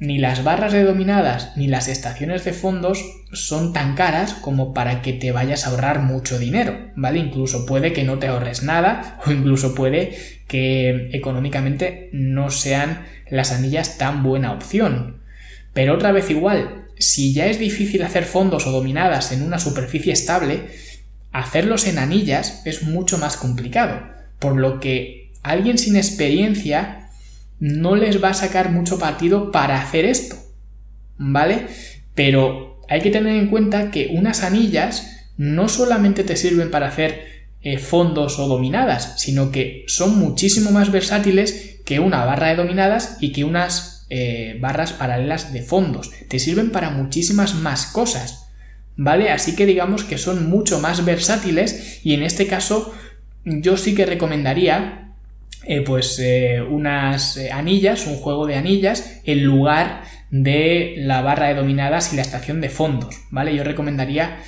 ni 0.00 0.18
las 0.18 0.44
barras 0.44 0.72
de 0.72 0.84
dominadas 0.84 1.56
ni 1.56 1.66
las 1.66 1.88
estaciones 1.88 2.44
de 2.44 2.52
fondos 2.52 3.04
son 3.32 3.72
tan 3.72 3.96
caras 3.96 4.34
como 4.34 4.72
para 4.72 5.02
que 5.02 5.12
te 5.12 5.32
vayas 5.32 5.66
a 5.66 5.70
ahorrar 5.70 6.00
mucho 6.00 6.38
dinero, 6.38 6.78
¿vale? 6.94 7.18
Incluso 7.18 7.66
puede 7.66 7.92
que 7.92 8.04
no 8.04 8.18
te 8.18 8.28
ahorres 8.28 8.62
nada 8.62 9.18
o 9.26 9.32
incluso 9.32 9.74
puede 9.74 10.16
que 10.46 11.10
económicamente 11.12 12.10
no 12.12 12.50
sean 12.50 13.06
las 13.28 13.52
anillas 13.52 13.98
tan 13.98 14.22
buena 14.22 14.52
opción. 14.52 15.20
Pero 15.72 15.94
otra 15.94 16.12
vez 16.12 16.30
igual, 16.30 16.87
si 16.98 17.32
ya 17.32 17.46
es 17.46 17.58
difícil 17.58 18.02
hacer 18.02 18.24
fondos 18.24 18.66
o 18.66 18.72
dominadas 18.72 19.32
en 19.32 19.42
una 19.42 19.58
superficie 19.58 20.12
estable, 20.12 20.68
hacerlos 21.32 21.86
en 21.86 21.98
anillas 21.98 22.62
es 22.64 22.82
mucho 22.82 23.18
más 23.18 23.36
complicado, 23.36 24.00
por 24.38 24.56
lo 24.56 24.80
que 24.80 25.32
alguien 25.42 25.78
sin 25.78 25.96
experiencia 25.96 27.10
no 27.60 27.96
les 27.96 28.22
va 28.22 28.30
a 28.30 28.34
sacar 28.34 28.70
mucho 28.70 28.98
partido 28.98 29.50
para 29.50 29.80
hacer 29.80 30.04
esto, 30.04 30.36
¿vale? 31.16 31.66
Pero 32.14 32.80
hay 32.88 33.00
que 33.00 33.10
tener 33.10 33.36
en 33.36 33.48
cuenta 33.48 33.90
que 33.90 34.10
unas 34.12 34.42
anillas 34.42 35.26
no 35.36 35.68
solamente 35.68 36.24
te 36.24 36.36
sirven 36.36 36.70
para 36.70 36.88
hacer 36.88 37.26
eh, 37.60 37.78
fondos 37.78 38.38
o 38.38 38.46
dominadas, 38.46 39.14
sino 39.18 39.50
que 39.50 39.84
son 39.88 40.18
muchísimo 40.18 40.70
más 40.70 40.92
versátiles 40.92 41.80
que 41.84 42.00
una 42.00 42.24
barra 42.24 42.48
de 42.48 42.56
dominadas 42.56 43.16
y 43.20 43.32
que 43.32 43.44
unas 43.44 43.97
eh, 44.10 44.56
barras 44.58 44.94
paralelas 44.94 45.52
de 45.52 45.60
fondos. 45.60 46.10
Te 46.28 46.38
sirven 46.38 46.70
para 46.70 46.90
muchísimas 46.90 47.54
más 47.54 47.86
cosas, 47.86 48.48
¿vale? 48.96 49.30
Así 49.30 49.54
que 49.54 49.66
digamos 49.66 50.02
que 50.04 50.16
son 50.16 50.48
mucho 50.48 50.80
más 50.80 51.04
versátiles 51.04 52.00
y 52.04 52.14
en 52.14 52.22
este 52.22 52.46
caso 52.46 52.94
yo 53.44 53.76
sí 53.76 53.94
que 53.94 54.06
recomendaría 54.06 55.12
eh, 55.66 55.82
pues 55.82 56.18
eh, 56.20 56.62
unas 56.62 57.38
anillas, 57.52 58.06
un 58.06 58.16
juego 58.16 58.46
de 58.46 58.54
anillas, 58.54 59.20
en 59.24 59.44
lugar 59.44 60.04
de 60.30 60.94
la 60.98 61.20
barra 61.20 61.48
de 61.48 61.54
dominadas 61.54 62.12
y 62.14 62.16
la 62.16 62.22
estación 62.22 62.62
de 62.62 62.70
fondos, 62.70 63.14
¿vale? 63.30 63.54
Yo 63.54 63.62
recomendaría, 63.62 64.38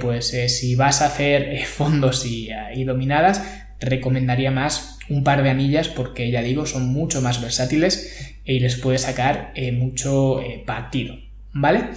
pues 0.00 0.34
si 0.48 0.76
vas 0.76 1.02
a 1.02 1.06
hacer 1.06 1.62
fondos 1.66 2.24
y, 2.24 2.48
dominadas, 2.84 3.42
recomendaría 3.84 4.50
más 4.50 4.98
un 5.08 5.24
par 5.24 5.42
de 5.42 5.50
anillas 5.50 5.88
porque 5.88 6.30
ya 6.30 6.42
digo, 6.42 6.66
son 6.66 6.86
mucho 6.92 7.20
más 7.20 7.40
versátiles 7.40 8.34
y 8.44 8.60
les 8.60 8.76
puedes 8.76 9.02
sacar 9.02 9.52
mucho 9.72 10.40
partido. 10.66 11.16
¿vale? 11.54 11.90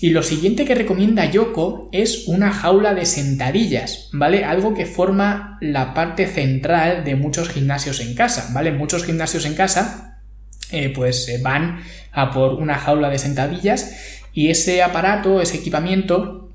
Y 0.00 0.10
lo 0.10 0.22
siguiente 0.22 0.64
que 0.64 0.74
recomienda 0.74 1.30
Yoko 1.30 1.90
es 1.92 2.26
una 2.26 2.50
jaula 2.50 2.94
de 2.94 3.04
sentadillas, 3.04 4.08
¿vale? 4.12 4.44
Algo 4.44 4.74
que 4.74 4.86
forma 4.86 5.58
la 5.60 5.94
parte 5.94 6.26
central 6.26 7.04
de 7.04 7.14
muchos 7.14 7.50
gimnasios 7.50 8.00
en 8.00 8.14
casa, 8.14 8.50
¿vale? 8.52 8.72
Muchos 8.72 9.04
gimnasios 9.04 9.44
en 9.44 9.54
casa 9.54 10.20
eh, 10.70 10.90
pues 10.94 11.28
eh, 11.28 11.38
van 11.42 11.80
a 12.12 12.30
por 12.30 12.54
una 12.54 12.78
jaula 12.78 13.10
de 13.10 13.18
sentadillas 13.18 13.94
y 14.32 14.48
ese 14.48 14.82
aparato, 14.82 15.42
ese 15.42 15.58
equipamiento, 15.58 16.50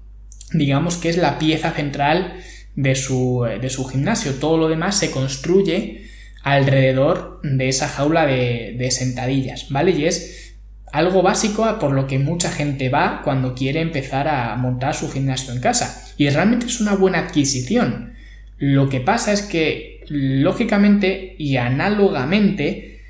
digamos 0.52 0.98
que 0.98 1.10
es 1.10 1.18
la 1.18 1.38
pieza 1.38 1.72
central 1.72 2.34
de 2.78 2.96
su, 2.96 3.46
de 3.60 3.70
su 3.70 3.84
gimnasio. 3.86 4.36
Todo 4.36 4.58
lo 4.58 4.70
demás 4.70 4.98
se 4.98 5.12
construye 5.12 6.06
alrededor 6.44 7.42
de 7.44 7.68
esa 7.68 7.90
jaula 7.90 8.26
de, 8.26 8.76
de 8.78 8.92
sentadillas, 8.92 9.70
¿vale? 9.70 9.92
Y 9.92 10.06
es 10.06 10.56
algo 10.94 11.22
básico 11.22 11.66
por 11.80 11.92
lo 11.92 12.08
que 12.08 12.20
mucha 12.20 12.52
gente 12.52 12.88
va 12.90 13.22
cuando 13.24 13.56
quiere 13.56 13.82
empezar 13.82 14.28
a 14.30 14.56
montar 14.56 14.94
su 14.94 15.12
gimnasio 15.12 15.54
en 15.54 15.60
casa. 15.60 16.06
Y 16.18 16.30
realmente 16.30 16.68
es 16.68 16.80
una 16.80 16.96
buena 16.96 17.20
adquisición. 17.20 18.14
Lo 18.58 18.88
que 18.90 19.02
pasa 19.02 19.34
es 19.34 19.42
que, 19.42 20.06
lógicamente 20.08 21.36
y 21.38 21.58
análogamente, 21.58 23.02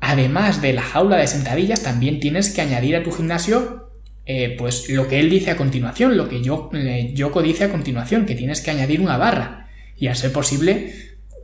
además 0.00 0.62
de 0.62 0.72
la 0.72 0.82
jaula 0.82 1.16
de 1.16 1.26
sentadillas, 1.26 1.82
también 1.82 2.20
tienes 2.20 2.50
que 2.50 2.62
añadir 2.62 2.94
a 2.94 3.02
tu 3.02 3.10
gimnasio 3.10 3.85
eh, 4.26 4.56
pues 4.58 4.90
lo 4.90 5.06
que 5.06 5.20
él 5.20 5.30
dice 5.30 5.52
a 5.52 5.56
continuación, 5.56 6.16
lo 6.16 6.28
que 6.28 6.42
yo, 6.42 6.68
eh, 6.74 7.12
Yoko 7.14 7.42
dice 7.42 7.64
a 7.64 7.70
continuación, 7.70 8.26
que 8.26 8.34
tienes 8.34 8.60
que 8.60 8.72
añadir 8.72 9.00
una 9.00 9.16
barra. 9.16 9.68
Y 9.96 10.08
a 10.08 10.14
ser 10.14 10.32
posible, 10.32 10.92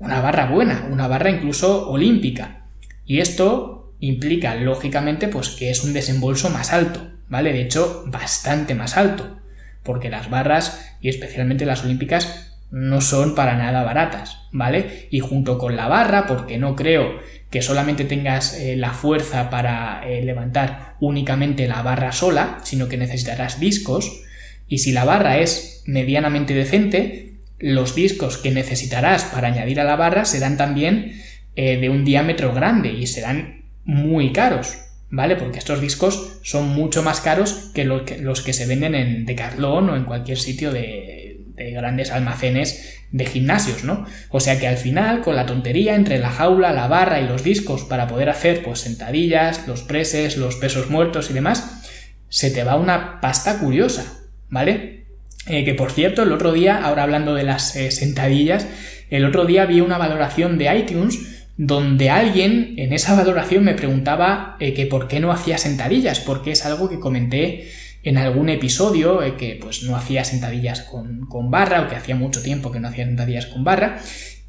una 0.01 0.21
barra 0.21 0.51
buena, 0.51 0.89
una 0.91 1.07
barra 1.07 1.31
incluso 1.31 1.89
olímpica. 1.89 2.67
Y 3.07 3.21
esto 3.21 3.95
implica 4.01 4.57
lógicamente 4.57 5.29
pues 5.29 5.51
que 5.51 5.71
es 5.71 5.85
un 5.85 5.93
desembolso 5.93 6.51
más 6.51 6.73
alto, 6.73 7.09
¿vale? 7.29 7.53
De 7.53 7.62
hecho, 7.62 8.05
bastante 8.09 8.75
más 8.75 8.97
alto, 8.97 9.39
porque 9.85 10.11
las 10.11 10.29
barras 10.29 10.93
y 11.01 11.09
especialmente 11.09 11.65
las 11.65 11.85
olímpicas 11.85 12.52
no 12.73 13.02
son 13.02 13.35
para 13.35 13.55
nada 13.55 13.85
baratas, 13.85 14.38
¿vale? 14.50 15.07
Y 15.11 15.21
junto 15.21 15.59
con 15.59 15.76
la 15.76 15.88
barra, 15.88 16.26
porque 16.26 16.57
no 16.57 16.75
creo 16.75 17.21
que 17.50 17.61
solamente 17.61 18.05
tengas 18.05 18.59
eh, 18.59 18.76
la 18.76 18.93
fuerza 18.93 19.50
para 19.50 20.09
eh, 20.09 20.23
levantar 20.25 20.97
únicamente 20.99 21.69
la 21.69 21.83
barra 21.83 22.12
sola, 22.12 22.61
sino 22.64 22.88
que 22.88 22.97
necesitarás 22.97 23.61
discos, 23.61 24.23
y 24.67 24.79
si 24.79 24.93
la 24.93 25.05
barra 25.05 25.38
es 25.38 25.83
medianamente 25.87 26.55
decente, 26.55 27.35
los 27.59 27.95
discos 27.95 28.38
que 28.38 28.50
necesitarás 28.50 29.25
para 29.25 29.49
añadir 29.49 29.79
a 29.79 29.85
la 29.85 29.97
barra 29.97 30.25
serán 30.25 30.57
también 30.57 31.21
eh, 31.55 31.76
de 31.76 31.91
un 31.91 32.07
diámetro 32.07 32.55
grande 32.55 32.91
y 32.91 33.07
serán 33.07 33.67
muy 33.85 34.33
caros, 34.33 34.79
¿vale? 35.11 35.37
Porque 35.37 35.59
estos 35.59 35.83
discos 35.83 36.38
son 36.43 36.69
mucho 36.69 37.02
más 37.02 37.21
caros 37.21 37.71
que, 37.75 37.85
los 37.85 38.41
que 38.41 38.52
se 38.55 38.67
venden 38.67 38.95
en 38.95 39.26
Decathlon 39.26 39.91
o 39.91 39.97
en 39.97 40.05
cualquier 40.05 40.38
sitio 40.38 40.73
de, 40.73 41.32
grandes 41.57 42.11
almacenes 42.11 43.03
de 43.11 43.27
gimnasios, 43.27 43.85
¿no? 43.85 44.07
O 44.31 44.41
sea 44.41 44.59
que 44.59 44.67
al 44.67 44.79
final, 44.79 45.21
con 45.21 45.37
la 45.37 45.47
tontería 45.47 45.95
entre 45.95 46.19
la 46.19 46.31
jaula, 46.31 46.73
la 46.73 46.89
barra 46.89 47.21
y 47.21 47.27
los 47.27 47.45
discos 47.45 47.85
para 47.85 48.09
poder 48.09 48.31
hacer 48.31 48.63
pues 48.63 48.81
sentadillas, 48.81 49.67
los 49.69 49.83
preses, 49.83 50.37
los 50.37 50.57
pesos 50.57 50.91
muertos 50.91 51.31
y 51.31 51.35
demás, 51.35 51.83
se 52.29 52.51
te 52.51 52.65
va 52.65 52.77
una 52.77 53.21
pasta 53.21 53.59
curiosa, 53.59 54.21
¿vale? 54.49 55.05
Eh, 55.47 55.65
que 55.65 55.75
por 55.75 55.91
cierto, 55.91 56.23
el 56.23 56.33
otro 56.33 56.53
día, 56.53 56.85
ahora 56.85 57.03
hablando 57.03 57.35
de 57.35 57.43
las 57.43 57.77
eh, 57.77 57.91
sentadillas, 57.91 58.67
el 59.11 59.25
otro 59.25 59.45
día 59.45 59.67
vi 59.67 59.81
una 59.81 59.99
valoración 59.99 60.57
de 60.57 60.75
iTunes 60.75 61.19
donde 61.59 62.11
alguien 62.11 62.75
en 62.79 62.93
esa 62.93 63.15
valoración 63.15 63.65
me 63.65 63.75
preguntaba 63.75 64.57
eh, 64.59 64.73
que 64.73 64.87
por 64.87 65.09
qué 65.09 65.21
no 65.21 65.31
hacía 65.31 65.59
sentadillas, 65.59 66.21
porque 66.21 66.53
es 66.53 66.65
algo 66.65 66.89
que 66.89 66.99
comenté 66.99 67.71
en 68.03 68.19
algún 68.19 68.49
episodio 68.49 69.21
que 69.37 69.59
pues 69.61 69.83
no 69.85 69.97
hacía 69.97 70.25
sentadillas 70.25 70.83
con, 70.83 71.27
con, 71.27 71.51
barra 71.51 71.83
o 71.83 71.89
que 71.89 71.97
hacía 71.97 72.17
mucho 72.17 72.43
tiempo 72.43 72.73
que 72.73 72.81
no 72.81 72.89
hacía 72.89 73.05
sentadillas 73.05 73.47
con 73.47 73.65
barra 73.65 73.99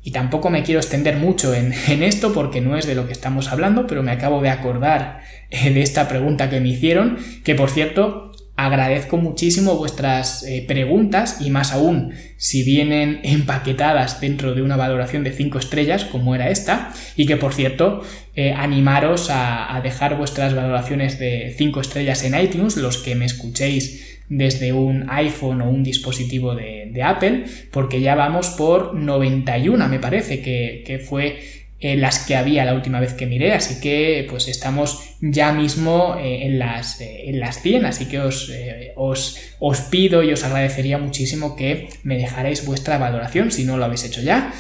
y 0.02 0.12
tampoco 0.12 0.50
me 0.50 0.64
quiero 0.64 0.80
extender 0.80 1.18
mucho 1.18 1.54
en, 1.54 1.74
en 1.88 2.04
esto 2.04 2.34
porque 2.34 2.62
no 2.62 2.78
es 2.78 2.86
de 2.86 2.96
lo 2.96 3.06
que 3.06 3.14
estamos 3.14 3.50
hablando 3.50 3.88
pero 3.88 4.04
me 4.04 4.12
acabo 4.12 4.42
de 4.42 4.50
acordar 4.50 5.22
de 5.50 5.82
esta 5.82 6.08
pregunta 6.08 6.50
que 6.50 6.60
me 6.60 6.70
hicieron 6.70 7.18
que 7.44 7.56
por 7.56 7.70
cierto 7.70 8.33
Agradezco 8.56 9.18
muchísimo 9.18 9.78
vuestras 9.78 10.44
eh, 10.44 10.64
preguntas 10.68 11.42
y 11.42 11.50
más 11.50 11.72
aún 11.72 12.14
si 12.38 12.64
vienen 12.64 13.20
empaquetadas 13.24 14.22
dentro 14.22 14.54
de 14.54 14.62
una 14.62 14.76
valoración 14.76 15.24
de 15.24 15.32
5 15.32 15.58
estrellas 15.58 16.06
como 16.06 16.36
era 16.36 16.50
esta 16.50 16.94
y 17.16 17.26
que 17.26 17.36
por 17.36 17.54
cierto 17.54 18.04
eh, 18.36 18.54
animaros 18.54 19.30
a, 19.32 19.80
dejar 19.84 20.18
vuestras 20.18 20.54
valoraciones 20.54 21.18
de 21.18 21.54
5 21.58 21.82
estrellas 21.82 22.24
en 22.24 22.40
iTunes 22.40 22.78
los 22.78 22.98
que 22.98 23.16
me 23.16 23.26
escuchéis 23.26 24.20
desde 24.30 24.72
un 24.72 25.10
iPhone 25.10 25.62
o 25.62 25.70
un 25.70 25.84
dispositivo 25.84 26.56
de, 26.56 27.02
Apple 27.04 27.46
porque 27.72 28.02
ya 28.02 28.14
vamos 28.14 28.52
por 28.52 28.94
91 28.94 29.90
me 29.90 30.00
parece 30.00 30.42
que 30.42 31.04
fue 31.06 31.63
las 31.84 32.26
que 32.26 32.36
había 32.36 32.64
la 32.64 32.74
última 32.74 33.00
vez 33.00 33.14
que 33.14 33.26
miré, 33.26 33.54
así 33.54 33.82
que 33.82 34.26
pues 34.30 34.48
estamos 34.48 35.16
ya 35.20 35.52
mismo 35.52 36.16
eh, 36.18 36.46
en, 36.46 36.58
las, 36.58 37.02
eh, 37.02 37.30
en 37.30 37.40
las 37.40 37.62
100, 37.62 37.86
así 37.86 38.06
que 38.06 38.20
os, 38.20 38.50
eh, 38.50 38.94
os, 38.96 39.38
os, 39.60 39.82
pido 39.82 40.24
y 40.24 40.32
os 40.32 40.44
agradecería 40.44 40.98
muchísimo 40.98 41.56
que 41.56 41.90
me 42.04 42.18
dejarais 42.18 42.66
vuestra 42.66 42.98
valoración 42.98 43.52
si 43.52 43.66
no 43.66 43.78
lo 43.78 43.86
habéis 43.86 44.06
hecho 44.06 44.22
ya. 44.22 44.54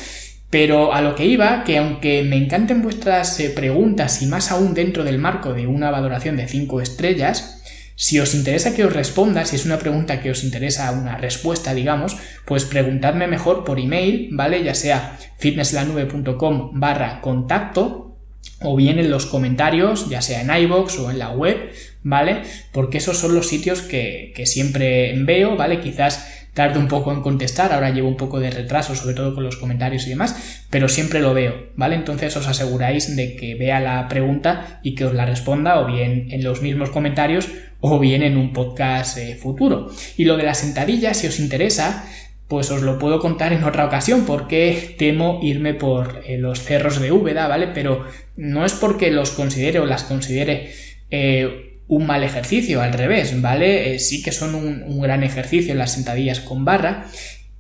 Pero 0.50 0.94
a 0.94 1.02
lo 1.02 1.16
que 1.16 1.26
iba, 1.26 1.64
que 1.64 1.80
aunque 1.80 2.24
me 2.24 2.36
encanten 2.36 2.84
vuestras 2.84 3.42
preguntas 3.56 4.22
y 4.22 4.28
más 4.28 4.52
aún 4.52 4.74
dentro 4.74 5.04
del 5.04 5.18
marco 5.18 5.54
de 5.54 5.66
una 5.66 5.90
valoración 5.90 6.38
de 6.38 6.48
5 6.48 6.82
estrellas, 6.82 7.53
si 7.96 8.20
os 8.20 8.34
interesa 8.34 8.74
que 8.74 8.86
os 8.86 8.94
responda, 8.94 9.46
si 9.46 9.56
es 9.56 9.66
una 9.66 9.80
pregunta 9.80 10.22
que 10.22 10.32
os 10.32 10.44
interesa 10.44 10.92
una 10.92 11.18
respuesta, 11.18 11.74
digamos, 11.74 12.18
pues 12.46 12.66
preguntadme 12.66 13.28
mejor 13.28 13.64
por 13.64 13.80
email, 13.80 14.30
¿vale? 14.32 14.64
Ya 14.64 14.76
sea 14.76 15.18
fitnesslanube.com 15.38 16.80
barra 16.80 17.22
contacto 17.22 18.18
o 18.62 18.76
bien 18.76 19.00
en 19.00 19.10
los 19.10 19.26
comentarios, 19.26 20.10
ya 20.10 20.22
sea 20.22 20.42
en 20.42 20.64
iBox 20.64 21.00
o 21.00 21.12
en 21.12 21.20
la 21.20 21.32
web, 21.32 21.72
¿vale? 22.02 22.44
Porque 22.72 22.98
esos 22.98 23.18
son 23.18 23.36
los 23.36 23.48
sitios 23.48 23.82
que, 23.82 24.34
que 24.36 24.46
siempre 24.46 25.14
veo, 25.24 25.56
¿vale? 25.56 25.80
Quizás 25.80 26.43
tarde 26.54 26.80
un 26.80 26.88
poco 26.88 27.12
en 27.12 27.22
contestar, 27.22 27.74
ahora 27.74 27.90
llevo 27.90 28.08
un 28.08 28.18
poco 28.18 28.40
de 28.40 28.52
retraso, 28.52 28.96
sobre 28.96 29.16
todo 29.16 29.34
con 29.34 29.44
los 29.44 29.58
comentarios 29.58 30.06
y 30.06 30.10
demás, 30.10 30.64
pero 30.70 30.88
siempre 30.88 31.20
lo 31.20 31.34
veo, 31.34 31.70
¿vale? 31.76 31.96
Entonces 31.96 32.36
os 32.38 32.48
aseguráis 32.48 33.16
de 33.16 33.36
que 33.36 33.56
vea 33.56 33.80
la 33.80 34.08
pregunta 34.08 34.80
y 34.84 34.96
que 34.96 35.06
os 35.06 35.14
la 35.14 35.26
responda 35.26 35.80
o 35.80 35.88
bien 35.88 36.28
en 36.30 36.44
los 36.44 36.62
mismos 36.62 36.92
comentarios 36.92 37.50
o 37.80 38.00
bien 38.00 38.22
en 38.24 38.38
un 38.38 38.54
podcast 38.54 39.18
eh, 39.18 39.36
futuro. 39.36 39.90
Y 40.16 40.26
lo 40.26 40.38
de 40.38 40.44
las 40.44 40.60
sentadillas, 40.60 41.18
si 41.18 41.28
os 41.28 41.40
interesa, 41.40 42.06
pues 42.48 42.70
os 42.70 42.84
lo 42.84 43.00
puedo 43.00 43.20
contar 43.20 43.52
en 43.52 43.64
otra 43.64 43.86
ocasión 43.86 44.26
porque 44.26 44.96
temo 45.00 45.40
irme 45.42 45.74
por 45.74 46.22
eh, 46.26 46.38
los 46.38 46.62
cerros 46.62 47.02
de 47.02 47.12
Úbeda, 47.12 47.48
¿vale? 47.48 47.68
Pero 47.74 48.06
no 48.38 48.64
es 48.64 48.74
porque 48.74 49.10
los 49.12 49.32
considere 49.32 49.80
o 49.80 49.86
las 49.86 50.04
considere 50.04 50.72
eh, 51.10 51.73
un 51.88 52.06
mal 52.06 52.24
ejercicio, 52.24 52.82
al 52.82 52.94
revés, 52.94 53.40
¿vale? 53.42 53.96
Eh, 53.96 54.00
sí 54.00 54.24
que 54.24 54.32
son 54.32 54.56
un, 54.56 55.02
gran 55.02 55.24
ejercicio 55.24 55.76
las 55.76 55.94
sentadillas 55.94 56.40
con 56.40 56.66
barra 56.66 57.08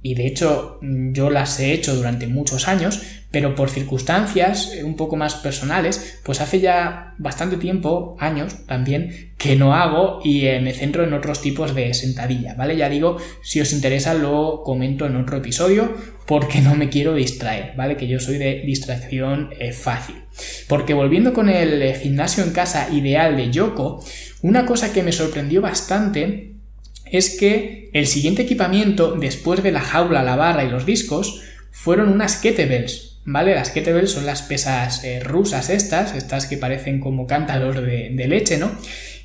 y 0.01 0.15
de 0.15 0.27
hecho 0.27 0.79
yo 0.81 1.29
las 1.29 1.59
he 1.59 1.73
hecho 1.73 1.95
durante 1.95 2.27
muchos 2.27 2.67
años, 2.67 3.01
pero 3.33 3.55
por 3.55 3.71
circunstancias 3.71 4.73
eh, 4.75 4.83
un 4.83 4.95
poco 4.95 5.15
más 5.15 5.33
personales, 5.33 6.19
pues 6.23 6.39
hace 6.39 6.59
ya 6.59 7.15
bastante 7.17 7.57
tiempo, 7.57 8.15
años 8.19 8.67
también, 8.67 9.33
que 9.39 9.55
no 9.55 9.73
hago 9.73 10.19
y 10.23 10.45
eh, 10.45 10.61
me 10.61 10.71
centro 10.71 11.03
en 11.03 11.13
otros 11.13 11.41
tipos 11.41 11.73
de 11.73 11.95
sentadilla, 11.95 12.53
¿vale? 12.53 12.77
Ya 12.77 12.89
digo, 12.89 13.17
si 13.41 13.59
os 13.59 13.73
interesa 13.73 14.13
lo 14.13 14.61
comento 14.63 15.07
en 15.07 15.15
otro 15.15 15.37
episodio 15.37 15.97
porque 16.27 16.61
no 16.61 16.75
me 16.75 16.89
quiero 16.89 17.15
distraer, 17.15 17.75
¿vale? 17.75 17.97
Que 17.97 18.07
yo 18.07 18.19
soy 18.19 18.37
de 18.37 18.61
distracción 18.67 19.49
eh, 19.59 19.71
fácil. 19.71 20.17
Porque 20.67 20.93
volviendo 20.93 21.33
con 21.33 21.49
el 21.49 21.95
gimnasio 21.95 22.43
en 22.43 22.51
casa 22.51 22.89
ideal 22.91 23.35
de 23.35 23.49
Yoko, 23.49 24.05
una 24.43 24.67
cosa 24.67 24.93
que 24.93 25.01
me 25.01 25.11
sorprendió 25.11 25.59
bastante 25.59 26.53
es 27.05 27.35
que 27.39 27.89
el 27.93 28.05
siguiente 28.05 28.43
equipamiento, 28.43 29.15
después 29.15 29.63
de 29.63 29.71
la 29.71 29.81
jaula, 29.81 30.21
la 30.21 30.35
barra 30.35 30.63
y 30.63 30.69
los 30.69 30.85
discos, 30.85 31.41
fueron 31.71 32.09
unas 32.09 32.37
kettlebells, 32.37 33.12
¿vale? 33.25 33.55
Las 33.55 33.69
kettlebells 33.69 34.11
son 34.11 34.25
las 34.25 34.41
pesas 34.41 35.03
eh, 35.03 35.19
rusas 35.19 35.69
estas, 35.69 36.15
estas 36.15 36.45
que 36.45 36.57
parecen 36.57 36.99
como 36.99 37.27
cántaros 37.27 37.75
de, 37.75 38.27
leche, 38.27 38.57
¿no? 38.57 38.71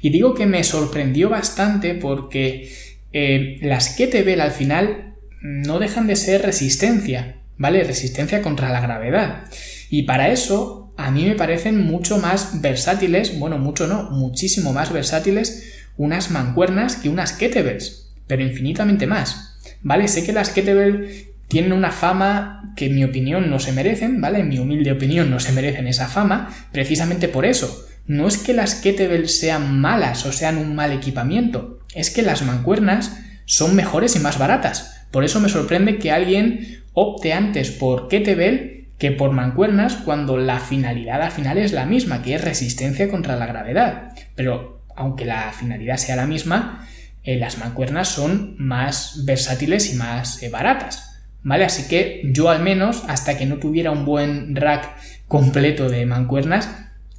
Y 0.01 0.11
digo 0.11 0.35
que 0.35 0.47
me 0.47 0.63
sorprendió 0.65 1.29
bastante 1.29 1.95
porque 1.95 2.71
eh, 3.13 3.59
las 3.63 3.91
kettlebell 3.97 4.41
al 4.41 4.53
final 4.53 5.17
no 5.41 5.79
dejan 5.79 6.07
de 6.07 6.17
ser 6.17 6.43
resistencia, 6.43 7.37
¿vale? 7.57 7.85
Resistencia 7.85 8.43
contra 8.43 8.71
la 8.71 8.81
gravedad. 8.81 9.45
Y 9.91 10.03
para 10.03 10.31
eso 10.31 10.93
a 10.97 11.11
mí 11.11 11.25
me 11.25 11.35
parecen 11.35 11.81
mucho 11.81 12.19
más 12.19 12.61
versátiles, 12.61 13.39
bueno, 13.39 13.59
mucho 13.59 13.87
no, 13.87 14.11
muchísimo 14.11 14.73
más 14.73 14.93
versátiles 14.93 15.75
unas 15.97 16.31
mancuernas 16.31 16.97
que 16.97 17.09
unas 17.09 17.33
kettlebells, 17.33 18.11
pero 18.27 18.43
infinitamente 18.43 19.07
más. 19.07 19.59
¿Vale? 19.83 20.09
Sé 20.09 20.25
que 20.25 20.33
las 20.33 20.51
kettlebell 20.51 21.28
tienen 21.49 21.73
una 21.73 21.91
fama 21.91 22.73
que 22.77 22.87
en 22.87 22.95
mi 22.95 23.05
opinión 23.05 23.51
no 23.51 23.59
se 23.59 23.73
merecen, 23.73 24.21
¿vale? 24.21 24.41
En 24.41 24.49
mi 24.49 24.59
humilde 24.59 24.93
opinión 24.93 25.31
no 25.31 25.41
se 25.41 25.53
merecen 25.53 25.87
esa 25.87 26.09
fama, 26.09 26.51
precisamente 26.73 27.29
por 27.29 27.47
eso. 27.47 27.87
No 28.07 28.27
es 28.29 28.39
que 28.39 28.55
las 28.55 28.77
kettlebells 28.77 29.39
sean 29.39 29.81
malas 29.81 30.25
o 30.25 30.33
sean 30.33 30.59
un 30.59 30.75
mal 30.75 30.93
equipamiento, 30.93 31.81
es 31.95 32.11
que 32.11 32.23
las 32.23 32.43
mancuernas 32.43 33.19
son 33.45 33.75
mejores 33.75 34.15
y 34.17 34.21
más 34.21 34.39
baratas. 34.39 35.07
Por 35.11 35.25
eso 35.25 35.41
me 35.41 35.49
sorprende 35.49 35.99
que 35.99 36.13
alguien 36.13 36.83
opte 36.93 37.33
antes 37.33 37.71
por 37.71 38.09
kettlebell 38.09 38.89
que 38.99 39.13
por 39.13 39.31
mancuernas 39.31 39.95
cuando 39.95 40.37
la 40.37 40.59
finalidad 40.59 41.23
al 41.23 41.31
final 41.31 41.57
es 41.57 41.73
la 41.73 41.87
misma, 41.87 42.23
que 42.23 42.35
es 42.35 42.45
resistencia 42.45 43.09
contra 43.09 43.37
la 43.37 43.47
gravedad. 43.47 44.13
Pero 44.35 44.83
aunque 44.97 45.25
la 45.25 45.53
finalidad 45.53 45.97
sea 45.97 46.17
la 46.17 46.27
misma, 46.27 46.87
eh, 47.23 47.39
las 47.39 47.59
mancuernas 47.59 48.09
son 48.09 48.57
más 48.59 49.23
versátiles 49.25 49.93
y 49.93 49.97
más 49.97 50.43
eh, 50.43 50.51
baratas. 50.51 51.08
¿Vale? 51.43 51.65
Así 51.65 51.89
que 51.89 52.23
yo 52.33 52.51
al 52.51 52.63
menos, 52.63 53.05
hasta 53.09 53.39
que 53.39 53.47
no 53.47 53.57
tuviera 53.57 53.91
un 53.91 54.05
buen 54.05 54.57
rack 54.57 54.89
completo 55.27 55.89
de 55.89 56.07
mancuernas, 56.07 56.69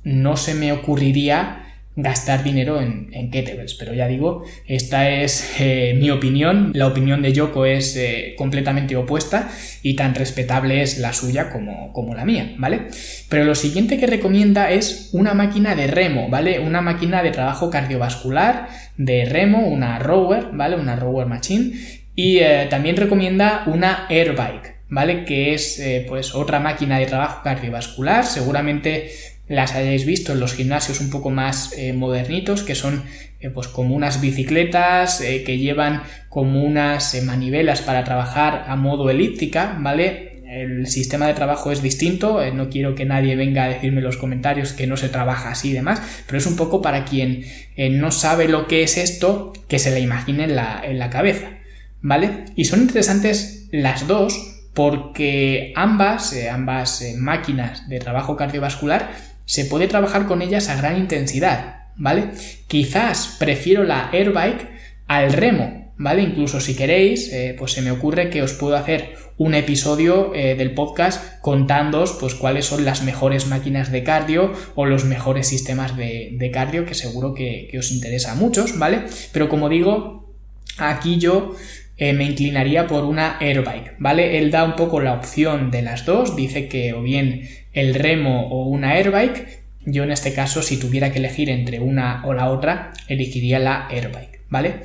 no 0.03 0.37
se 0.37 0.53
me 0.53 0.71
ocurriría 0.71 1.65
gastar 2.01 2.43
dinero 2.43 2.81
en, 2.81 3.09
kettlebells. 3.31 3.73
Pero 3.75 3.93
ya 3.93 4.07
digo, 4.07 4.43
esta 4.65 5.09
es 5.09 5.55
eh, 5.59 5.95
mi 5.99 6.09
opinión. 6.09 6.71
La 6.73 6.87
opinión 6.87 7.21
de 7.21 7.33
Yoko 7.33 7.65
es 7.65 7.95
eh, 7.95 8.35
completamente 8.37 8.95
opuesta 8.95 9.49
y 9.83 9.95
tan 9.95 10.15
respetable 10.15 10.81
es 10.81 10.99
la 10.99 11.13
suya 11.13 11.49
como, 11.49 11.91
como, 11.93 12.15
la 12.15 12.25
mía, 12.25 12.55
¿vale? 12.57 12.87
Pero 13.27 13.43
lo 13.43 13.55
siguiente 13.55 13.97
que 13.97 14.07
recomienda 14.07 14.71
es 14.71 15.09
una 15.13 15.33
máquina 15.33 15.75
de 15.75 15.87
remo, 15.87 16.29
¿vale? 16.29 16.59
Una 16.59 16.81
máquina 16.81 17.21
de 17.23 17.31
trabajo 17.31 17.69
cardiovascular 17.69 18.69
de 18.97 19.25
remo, 19.25 19.67
una 19.67 19.99
rower, 19.99 20.49
¿vale? 20.53 20.75
Una 20.75 20.95
rower 20.95 21.27
machine 21.27 21.73
y 22.19 22.39
eh, 22.39 22.67
también 22.69 22.97
recomienda 22.97 23.63
una 23.65 24.05
airbike, 24.09 24.75
¿vale? 24.89 25.23
Que 25.23 25.53
es 25.53 25.79
eh, 25.79 26.05
pues 26.05 26.35
otra 26.35 26.59
máquina 26.59 26.99
de 26.99 27.05
trabajo 27.05 27.39
cardiovascular. 27.45 28.25
Seguramente 28.25 29.11
las 29.47 29.73
hayáis 29.73 30.05
visto 30.05 30.33
en 30.33 30.41
los 30.41 30.53
gimnasios 30.53 30.99
un 30.99 31.11
poco 31.11 31.29
más 31.29 31.71
eh, 31.77 31.93
modernitos, 31.93 32.63
que 32.63 32.75
son 32.75 33.05
pues 33.53 33.69
como 33.69 33.95
unas 33.95 34.19
bicicletas 34.19 35.21
que 35.21 35.57
llevan 35.57 36.03
como 36.27 36.61
unas 36.61 37.23
manivelas 37.23 37.81
para 37.81 38.03
trabajar 38.03 38.65
a 38.67 38.75
modo 38.75 39.09
elíptica, 39.09 39.77
¿vale? 39.79 40.41
El 40.45 40.87
sistema 40.87 41.25
de 41.25 41.35
trabajo 41.35 41.71
es 41.71 41.81
distinto, 41.81 42.41
no 42.53 42.69
quiero 42.69 42.95
que 42.95 43.05
nadie 43.05 43.37
venga 43.37 43.63
a 43.63 43.69
decirme 43.69 43.99
en 43.99 44.03
los 44.03 44.17
comentarios 44.17 44.73
que 44.73 44.87
no 44.87 44.97
se 44.97 45.07
trabaja 45.07 45.51
así 45.51 45.69
y 45.69 45.73
demás, 45.73 46.01
pero 46.25 46.37
es 46.37 46.45
un 46.47 46.57
poco 46.57 46.81
para 46.81 47.05
quien 47.05 47.45
no 47.77 48.11
sabe 48.11 48.49
lo 48.49 48.67
que 48.67 48.83
es 48.83 48.97
esto, 48.97 49.53
que 49.69 49.79
se 49.79 49.91
le 49.91 50.01
imagine 50.01 50.43
en 50.43 50.57
la, 50.57 50.81
en 50.83 50.99
la 50.99 51.09
cabeza, 51.09 51.58
¿vale? 52.01 52.45
Y 52.55 52.65
son 52.65 52.81
interesantes 52.81 53.67
las 53.71 54.07
dos 54.07 54.57
porque 54.73 55.73
ambas, 55.75 56.35
ambas 56.51 57.03
máquinas 57.17 57.87
de 57.89 57.99
trabajo 57.99 58.35
cardiovascular 58.35 59.11
se 59.45 59.65
puede 59.65 59.87
trabajar 59.87 60.27
con 60.27 60.41
ellas 60.41 60.69
a 60.69 60.75
gran 60.75 60.97
intensidad, 60.97 61.87
¿vale? 61.95 62.29
Quizás 62.67 63.35
prefiero 63.39 63.83
la 63.83 64.09
airbike 64.11 64.69
al 65.07 65.33
remo, 65.33 65.91
¿vale? 65.97 66.21
Incluso 66.21 66.61
si 66.61 66.75
queréis, 66.75 67.33
eh, 67.33 67.55
pues 67.57 67.71
se 67.73 67.81
me 67.81 67.89
ocurre 67.89 68.29
que 68.29 68.43
os 68.43 68.53
puedo 68.53 68.77
hacer 68.77 69.15
un 69.39 69.55
episodio 69.55 70.35
eh, 70.35 70.53
del 70.55 70.73
podcast 70.73 71.41
contándoos 71.41 72.11
pues 72.19 72.35
cuáles 72.35 72.65
son 72.65 72.85
las 72.85 73.03
mejores 73.03 73.47
máquinas 73.47 73.91
de 73.91 74.03
cardio 74.03 74.53
o 74.75 74.85
los 74.85 75.05
mejores 75.05 75.47
sistemas 75.47 75.97
de, 75.97 76.51
cardio 76.53 76.85
que 76.85 76.93
seguro 76.93 77.33
que, 77.33 77.71
os 77.79 77.91
interesa 77.91 78.33
a 78.33 78.35
muchos, 78.35 78.77
¿vale? 78.77 79.05
Pero 79.31 79.49
como 79.49 79.67
digo, 79.67 80.31
aquí 80.77 81.17
yo 81.17 81.55
eh, 82.01 82.13
me 82.13 82.23
inclinaría 82.23 82.87
por 82.87 83.03
una 83.03 83.37
airbike, 83.39 83.95
¿vale? 83.99 84.37
Él 84.37 84.51
da 84.51 84.63
un 84.63 84.77
poco 84.77 85.01
la 85.01 85.13
opción 85.13 85.69
de 85.69 85.81
las 85.81 86.05
dos, 86.05 86.33
dice 86.33 86.69
que 86.69 86.93
o 86.93 87.01
bien 87.01 87.49
el 87.73 87.93
remo 87.93 88.47
o 88.47 88.69
una 88.69 88.91
airbike, 88.93 89.59
yo 89.85 90.03
en 90.03 90.11
este 90.11 90.33
caso 90.33 90.61
si 90.61 90.77
tuviera 90.77 91.11
que 91.11 91.19
elegir 91.19 91.49
entre 91.49 91.81
una 91.81 92.25
o 92.25 92.33
la 92.33 92.49
otra, 92.49 92.93
elegiría 93.09 93.59
la 93.59 93.87
airbike, 93.89 94.45
¿vale? 94.49 94.75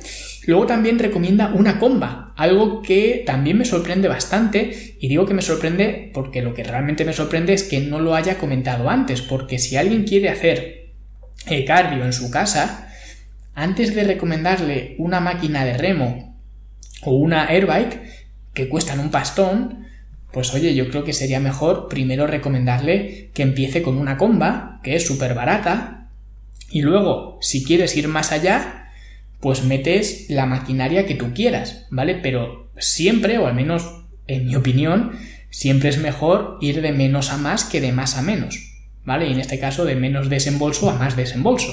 Luego 0.45 0.67
también 0.67 0.99
recomienda 0.99 1.53
una 1.53 1.79
comba, 1.79 2.33
algo 2.35 2.81
que 2.81 3.23
también 3.25 3.59
me 3.59 3.65
sorprende 3.65 4.09
bastante 4.09 4.97
y 4.99 5.07
digo 5.07 5.25
que 5.25 5.33
me 5.33 5.41
sorprende 5.41 6.11
porque 6.13 6.41
lo 6.41 6.53
que 6.53 6.65
realmente 6.65 7.05
me 7.05 7.13
sorprende 7.13 7.53
es 7.53 7.63
que 7.63 7.79
no 7.79 8.01
lo 8.01 8.13
haya 8.13 8.37
comentado 8.37 8.89
antes, 8.89 9.21
porque 9.21 9.57
si 9.57 9.77
alguien 9.77 10.03
quiere 10.03 10.27
hacer 10.27 10.89
eh, 11.47 11.63
cardio 11.63 12.03
en 12.03 12.11
su 12.11 12.29
casa, 12.29 12.89
antes 13.53 13.95
de 13.95 14.03
recomendarle 14.03 14.95
una 14.97 15.21
máquina 15.21 15.63
de 15.63 15.77
remo 15.77 16.34
o 17.05 17.11
una 17.11 17.45
airbike 17.45 18.01
que 18.53 18.67
cuestan 18.67 18.99
un 18.99 19.11
pastón, 19.11 19.85
pues 20.31 20.53
oye, 20.53 20.75
yo 20.75 20.89
creo 20.89 21.03
que 21.03 21.13
sería 21.13 21.39
mejor 21.39 21.87
primero 21.87 22.27
recomendarle 22.27 23.29
que 23.33 23.43
empiece 23.43 23.81
con 23.81 23.97
una 23.97 24.17
comba, 24.17 24.81
que 24.83 24.95
es 24.95 25.05
súper 25.05 25.33
barata, 25.33 26.09
y 26.69 26.81
luego, 26.81 27.37
si 27.41 27.63
quieres 27.63 27.95
ir 27.95 28.07
más 28.07 28.31
allá, 28.31 28.89
pues 29.39 29.63
metes 29.63 30.25
la 30.29 30.45
maquinaria 30.45 31.05
que 31.05 31.15
tú 31.15 31.33
quieras, 31.33 31.85
¿vale? 31.89 32.15
Pero 32.15 32.69
siempre, 32.77 33.37
o 33.37 33.47
al 33.47 33.53
menos 33.53 34.03
en 34.27 34.47
mi 34.47 34.55
opinión, 34.55 35.11
siempre 35.51 35.89
es 35.89 35.97
mejor 35.99 36.57
ir 36.61 36.81
de 36.81 36.91
menos 36.91 37.31
a 37.31 37.37
más 37.37 37.63
que 37.63 37.79
de 37.79 37.91
más 37.91 38.17
a 38.17 38.21
menos, 38.21 38.73
¿vale? 39.05 39.29
Y 39.29 39.33
en 39.33 39.39
este 39.39 39.59
caso 39.59 39.85
de 39.85 39.95
menos 39.95 40.29
desembolso 40.29 40.89
a 40.89 40.95
más 40.95 41.15
desembolso. 41.15 41.71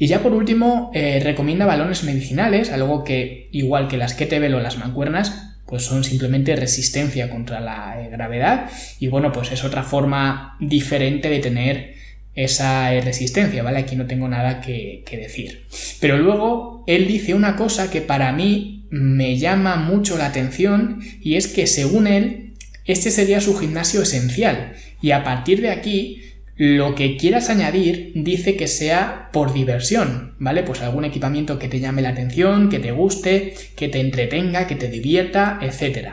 Y 0.00 0.06
ya 0.06 0.22
por 0.22 0.32
último, 0.32 0.90
eh, 0.94 1.20
recomienda 1.22 1.66
balones 1.66 2.04
medicinales, 2.04 2.72
algo 2.72 3.04
que, 3.04 3.50
igual 3.52 3.86
que 3.86 3.98
las 3.98 4.14
kettlebell 4.14 4.54
o 4.54 4.60
las 4.60 4.78
mancuernas, 4.78 5.58
pues 5.66 5.82
son 5.82 6.04
simplemente 6.04 6.56
resistencia 6.56 7.28
contra 7.28 7.60
la 7.60 8.00
eh, 8.00 8.08
gravedad 8.08 8.70
y 8.98 9.08
bueno, 9.08 9.30
pues 9.30 9.52
es 9.52 9.62
otra 9.62 9.82
forma 9.82 10.56
diferente 10.58 11.28
de 11.28 11.40
tener 11.40 11.94
esa 12.34 12.94
eh, 12.94 13.02
resistencia, 13.02 13.62
¿vale? 13.62 13.78
Aquí 13.78 13.94
no 13.94 14.06
tengo 14.06 14.26
nada 14.26 14.62
que, 14.62 15.04
decir. 15.12 15.66
Pero 16.00 16.16
luego 16.16 16.82
él 16.86 17.06
dice 17.06 17.34
una 17.34 17.54
cosa 17.56 17.90
que 17.90 18.00
para 18.00 18.32
mí 18.32 18.86
me 18.88 19.36
llama 19.36 19.76
mucho 19.76 20.16
la 20.16 20.26
atención 20.26 21.00
y 21.20 21.34
es 21.34 21.46
que 21.46 21.66
según 21.66 22.06
él, 22.06 22.54
este 22.86 23.10
sería 23.10 23.42
su 23.42 23.54
gimnasio 23.54 24.00
esencial 24.00 24.72
y 25.02 25.10
a 25.10 25.24
partir 25.24 25.60
de 25.60 25.68
aquí 25.68 26.22
lo 26.62 26.94
que 26.94 27.16
quieras 27.16 27.48
añadir 27.48 28.12
dice 28.14 28.54
que 28.54 28.68
sea 28.68 29.30
por 29.32 29.54
diversión, 29.54 30.34
¿vale? 30.38 30.62
Pues 30.62 30.82
algún 30.82 31.06
equipamiento 31.06 31.58
que 31.58 31.68
te 31.68 31.80
llame 31.80 32.02
la 32.02 32.10
atención, 32.10 32.68
que 32.68 32.78
te 32.78 32.92
guste, 32.92 33.54
que 33.76 33.88
te 33.88 33.98
entretenga, 33.98 34.66
que 34.66 34.74
te 34.74 34.90
divierta, 34.90 35.58
etc. 35.62 36.08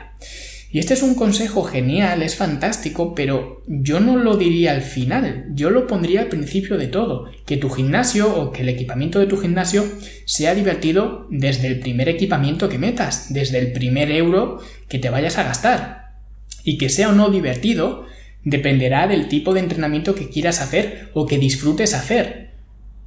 Y 0.72 0.78
este 0.78 0.94
es 0.94 1.02
un 1.02 1.16
consejo 1.16 1.64
genial, 1.64 2.22
es 2.22 2.34
fantástico, 2.34 3.14
pero 3.14 3.62
yo 3.66 4.00
no 4.00 4.16
lo 4.16 4.38
diría 4.38 4.72
al 4.72 4.80
final, 4.80 5.48
yo 5.52 5.68
lo 5.68 5.86
pondría 5.86 6.22
al 6.22 6.28
principio 6.28 6.78
de 6.78 6.86
todo, 6.86 7.26
que 7.44 7.58
tu 7.58 7.68
gimnasio 7.68 8.34
o 8.34 8.50
que 8.50 8.62
el 8.62 8.70
equipamiento 8.70 9.18
de 9.18 9.26
tu 9.26 9.36
gimnasio 9.36 9.84
sea 10.24 10.54
divertido 10.54 11.26
desde 11.28 11.66
el 11.66 11.78
primer 11.78 12.08
equipamiento 12.08 12.70
que 12.70 12.78
metas, 12.78 13.34
desde 13.34 13.58
el 13.58 13.72
primer 13.72 14.10
euro 14.10 14.62
que 14.88 14.98
te 14.98 15.10
vayas 15.10 15.36
a 15.36 15.42
gastar. 15.42 16.08
Y 16.64 16.78
que 16.78 16.88
sea 16.88 17.10
o 17.10 17.12
no 17.12 17.28
divertido 17.28 18.06
dependerá 18.50 19.06
del 19.06 19.28
tipo 19.28 19.54
de 19.54 19.60
entrenamiento 19.60 20.14
que 20.14 20.28
quieras 20.28 20.60
hacer 20.60 21.10
o 21.14 21.26
que 21.26 21.38
disfrutes 21.38 21.94
hacer. 21.94 22.50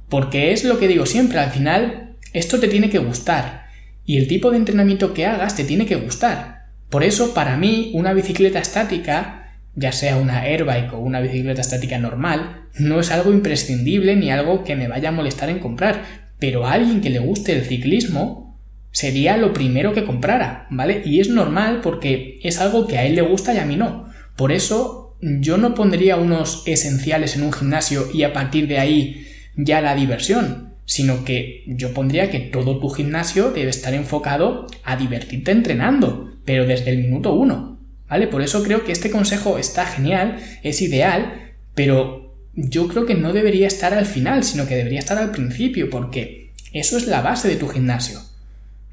Porque 0.08 0.52
es 0.52 0.64
lo 0.64 0.78
que 0.78 0.88
digo 0.88 1.06
siempre, 1.06 1.38
al 1.38 1.50
final 1.50 2.16
esto 2.32 2.60
te 2.60 2.68
tiene 2.68 2.90
que 2.90 2.98
gustar 2.98 3.62
y 4.04 4.18
el 4.18 4.28
tipo 4.28 4.50
de 4.50 4.56
entrenamiento 4.56 5.14
que 5.14 5.26
hagas 5.26 5.56
te 5.56 5.64
tiene 5.64 5.86
que 5.86 5.96
gustar. 5.96 6.66
Por 6.90 7.04
eso, 7.04 7.34
para 7.34 7.56
mí, 7.56 7.92
una 7.94 8.12
bicicleta 8.12 8.58
estática, 8.58 9.56
ya 9.74 9.92
sea 9.92 10.16
una 10.16 10.42
airbike 10.42 10.92
o 10.92 10.98
una 10.98 11.20
bicicleta 11.20 11.60
estática 11.60 11.98
normal, 11.98 12.66
no 12.78 13.00
es 13.00 13.10
algo 13.10 13.32
imprescindible 13.32 14.16
ni 14.16 14.30
algo 14.30 14.64
que 14.64 14.76
me 14.76 14.88
vaya 14.88 15.10
a 15.10 15.12
molestar 15.12 15.48
en 15.48 15.58
comprar, 15.58 16.02
pero 16.38 16.66
a 16.66 16.72
alguien 16.72 17.00
que 17.00 17.10
le 17.10 17.20
guste 17.20 17.52
el 17.52 17.64
ciclismo 17.64 18.60
sería 18.90 19.38
lo 19.38 19.54
primero 19.54 19.94
que 19.94 20.04
comprara, 20.04 20.66
¿vale? 20.70 21.02
Y 21.04 21.20
es 21.20 21.30
normal 21.30 21.80
porque 21.82 22.38
es 22.42 22.60
algo 22.60 22.86
que 22.86 22.98
a 22.98 23.04
él 23.04 23.14
le 23.14 23.22
gusta 23.22 23.54
y 23.54 23.58
a 23.58 23.64
mí 23.64 23.76
no. 23.76 24.08
Por 24.36 24.52
eso 24.52 25.01
yo 25.22 25.56
no 25.56 25.74
pondría 25.74 26.16
unos 26.16 26.64
esenciales 26.66 27.36
en 27.36 27.44
un 27.44 27.52
gimnasio 27.52 28.08
y 28.12 28.24
a 28.24 28.32
partir 28.32 28.66
de 28.66 28.78
ahí 28.78 29.26
ya 29.54 29.80
la 29.80 29.94
diversión, 29.94 30.74
sino 30.84 31.24
que 31.24 31.62
yo 31.68 31.94
pondría 31.94 32.28
que 32.30 32.40
todo 32.40 32.80
tu 32.80 32.88
gimnasio 32.90 33.52
debe 33.52 33.70
estar 33.70 33.94
enfocado 33.94 34.66
a 34.82 34.96
divertirte 34.96 35.52
entrenando, 35.52 36.32
pero 36.44 36.66
desde 36.66 36.90
el 36.90 36.98
minuto 36.98 37.34
uno, 37.34 37.78
¿vale? 38.08 38.26
Por 38.26 38.42
eso 38.42 38.64
creo 38.64 38.84
que 38.84 38.90
este 38.90 39.10
consejo 39.10 39.58
está 39.58 39.86
genial, 39.86 40.38
es 40.64 40.82
ideal, 40.82 41.52
pero 41.76 42.34
yo 42.54 42.88
creo 42.88 43.06
que 43.06 43.14
no 43.14 43.32
debería 43.32 43.68
estar 43.68 43.94
al 43.94 44.06
final, 44.06 44.42
sino 44.42 44.66
que 44.66 44.74
debería 44.74 44.98
estar 44.98 45.18
al 45.18 45.30
principio, 45.30 45.88
porque 45.88 46.50
eso 46.72 46.96
es 46.96 47.06
la 47.06 47.22
base 47.22 47.46
de 47.46 47.56
tu 47.56 47.68
gimnasio, 47.68 48.20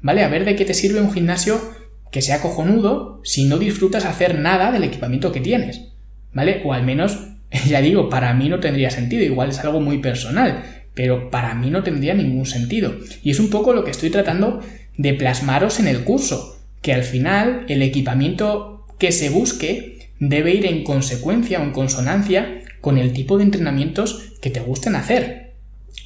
¿vale? 0.00 0.22
A 0.22 0.28
ver 0.28 0.44
de 0.44 0.54
qué 0.54 0.64
te 0.64 0.74
sirve 0.74 1.00
un 1.00 1.12
gimnasio 1.12 1.60
que 2.12 2.22
sea 2.22 2.40
cojonudo 2.40 3.20
si 3.24 3.46
no 3.46 3.58
disfrutas 3.58 4.04
hacer 4.04 4.38
nada 4.38 4.70
del 4.70 4.84
equipamiento 4.84 5.32
que 5.32 5.40
tienes. 5.40 5.89
¿Vale? 6.32 6.62
O 6.64 6.72
al 6.72 6.84
menos, 6.84 7.18
ya 7.68 7.80
digo, 7.80 8.08
para 8.08 8.32
mí 8.34 8.48
no 8.48 8.60
tendría 8.60 8.90
sentido, 8.90 9.24
igual 9.24 9.50
es 9.50 9.58
algo 9.60 9.80
muy 9.80 9.98
personal, 9.98 10.64
pero 10.94 11.30
para 11.30 11.54
mí 11.54 11.70
no 11.70 11.82
tendría 11.82 12.14
ningún 12.14 12.46
sentido. 12.46 12.94
Y 13.22 13.30
es 13.30 13.40
un 13.40 13.50
poco 13.50 13.72
lo 13.72 13.84
que 13.84 13.90
estoy 13.90 14.10
tratando 14.10 14.60
de 14.96 15.14
plasmaros 15.14 15.80
en 15.80 15.88
el 15.88 16.04
curso, 16.04 16.58
que 16.82 16.92
al 16.92 17.04
final 17.04 17.64
el 17.68 17.82
equipamiento 17.82 18.86
que 18.98 19.12
se 19.12 19.30
busque 19.30 20.10
debe 20.18 20.54
ir 20.54 20.66
en 20.66 20.84
consecuencia 20.84 21.60
o 21.60 21.64
en 21.64 21.72
consonancia 21.72 22.60
con 22.80 22.98
el 22.98 23.12
tipo 23.12 23.38
de 23.38 23.44
entrenamientos 23.44 24.34
que 24.40 24.50
te 24.50 24.60
gusten 24.60 24.94
hacer. 24.94 25.54